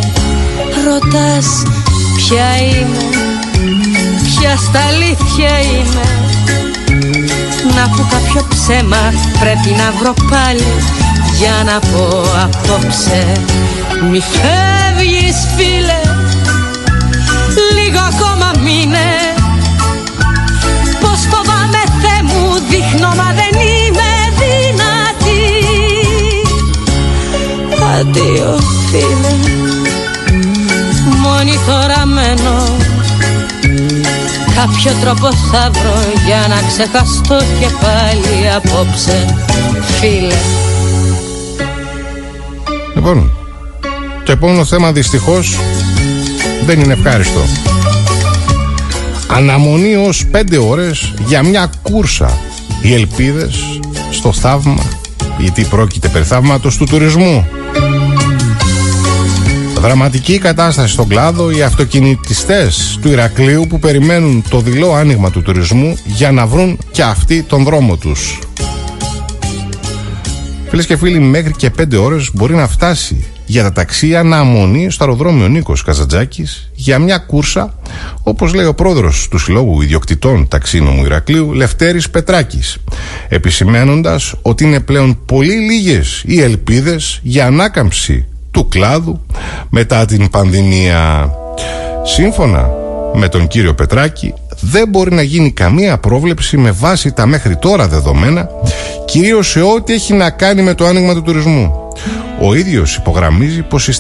Ρωτάς 0.87 1.62
ποια 2.16 2.57
είμαι 2.57 3.05
Ποια 4.25 4.57
στα 4.57 4.81
αλήθεια 4.89 5.53
είμαι. 5.61 6.07
Να 7.75 7.89
πω 7.89 8.07
κάποιο 8.11 8.47
ψέμα 8.49 9.12
Πρέπει 9.41 9.81
να 9.83 9.93
βρω 9.99 10.14
πάλι 10.31 10.72
Για 11.39 11.72
να 11.72 11.79
πω 11.79 12.22
απόψε. 12.43 13.33
Μη 14.11 14.20
φεύγεις 14.20 15.37
φίλε 15.57 16.01
Λίγο 17.75 17.99
ακόμα 17.99 18.51
μείνε 18.64 19.14
Αντίο 28.09 28.59
φίλε 28.91 29.35
Μόνη 31.23 31.53
τώρα 31.67 32.07
μένω 32.07 32.77
Κάποιο 34.55 34.93
τρόπο 35.01 35.35
θα 35.35 35.71
βρω 35.73 36.13
για 36.27 36.47
να 36.49 36.69
ξεχαστώ 36.69 37.39
και 37.39 37.67
πάλι 37.81 38.51
απόψε 38.57 39.35
Φίλε 40.01 40.35
Λοιπόν, 42.95 43.31
το 44.25 44.33
επόμενο 44.33 44.65
θέμα 44.65 44.93
δυστυχώς 44.93 45.59
δεν 46.67 46.81
είναι 46.81 46.93
ευχάριστο. 46.93 47.41
Αναμονή 49.27 49.97
ως 49.97 50.27
πέντε 50.27 50.59
ώρες 50.59 51.15
για 51.27 51.43
μια 51.43 51.71
κούρσα. 51.83 52.39
Οι 52.83 52.95
ελπίδες 52.95 53.81
στο 54.11 54.33
θαύμα, 54.33 54.83
γιατί 55.39 55.65
πρόκειται 55.65 56.09
περί 56.09 56.25
θαύματος 56.25 56.77
του 56.77 56.85
τουρισμού. 56.85 57.47
Δραματική 59.75 60.39
κατάσταση 60.39 60.93
στον 60.93 61.09
κλάδο, 61.09 61.51
οι 61.51 61.62
αυτοκινητιστές 61.62 62.99
του 63.03 63.09
Ηρακλείου 63.09 63.66
που 63.68 63.79
περιμένουν 63.79 64.45
το 64.49 64.61
δειλό 64.61 64.93
άνοιγμα 64.95 65.31
του 65.31 65.43
τουρισμού 65.43 65.97
για 66.05 66.33
να 66.33 66.47
βρουν 66.47 66.79
και 66.91 67.03
αυτοί 67.03 67.43
τον 67.43 67.64
δρόμο 67.64 67.97
τους. 67.97 68.39
Φίλες 70.68 70.87
και 70.87 70.97
φίλοι, 70.97 71.18
μέχρι 71.18 71.53
και 71.53 71.70
5 71.70 71.97
ώρες 71.97 72.31
μπορεί 72.35 72.55
να 72.55 72.68
φτάσει 72.68 73.25
για 73.47 73.63
τα 73.63 73.73
ταξί 73.73 74.17
αναμονή 74.17 74.91
στο 74.91 75.05
αεροδρόμιο 75.05 75.49
Νίκος 75.49 75.83
Καζατζάκη 75.83 76.47
για 76.75 76.99
μια 76.99 77.19
κούρσα, 77.19 77.75
όπως 78.23 78.55
λέει 78.55 78.67
ο 78.67 78.75
πρόεδρος 78.75 79.29
του 79.31 79.39
Συλλόγου 79.39 79.81
Ιδιοκτητών 79.81 80.49
Ταξίνομου 80.49 81.05
Ηρακλείου, 81.05 81.53
Λευτέρης 81.53 82.11
Πετράκης, 82.11 82.77
επισημένοντας 83.29 84.35
ότι 84.43 84.65
είναι 84.65 84.81
πλέον 84.81 85.19
πολύ 85.27 85.55
λίγες 85.55 86.23
οι 86.27 86.41
ελπίδες 86.41 87.21
για 87.23 87.47
ανάκαμψη 87.47 88.27
του 88.51 88.69
κλάδου 88.69 89.21
μετά 89.71 90.05
την 90.05 90.31
πανδημία. 90.31 91.31
Σύμφωνα 92.05 92.71
με 93.15 93.29
τον 93.29 93.47
κύριο 93.47 93.75
Πετράκη, 93.75 94.35
δεν 94.61 94.89
μπορεί 94.89 95.15
να 95.15 95.23
γίνει 95.23 95.53
καμία 95.53 95.99
πρόβλεψη 95.99 96.57
με 96.57 96.71
βάση 96.71 97.13
τα 97.13 97.27
μέχρι 97.27 97.57
τώρα 97.57 97.89
δεδομένα, 97.89 98.49
κυρίως 99.05 99.51
σε 99.51 99.61
ό,τι 99.61 99.93
έχει 99.93 100.13
να 100.13 100.31
κάνει 100.31 100.63
με 100.63 100.75
το 100.75 100.87
άνοιγμα 100.87 101.15
του 101.15 101.23
τουρισμού. 101.23 101.84
Ο 102.41 102.55
ίδιος 102.55 102.97
υπογραμμίζει 102.97 103.63
πως 103.63 103.89
η 103.89 103.93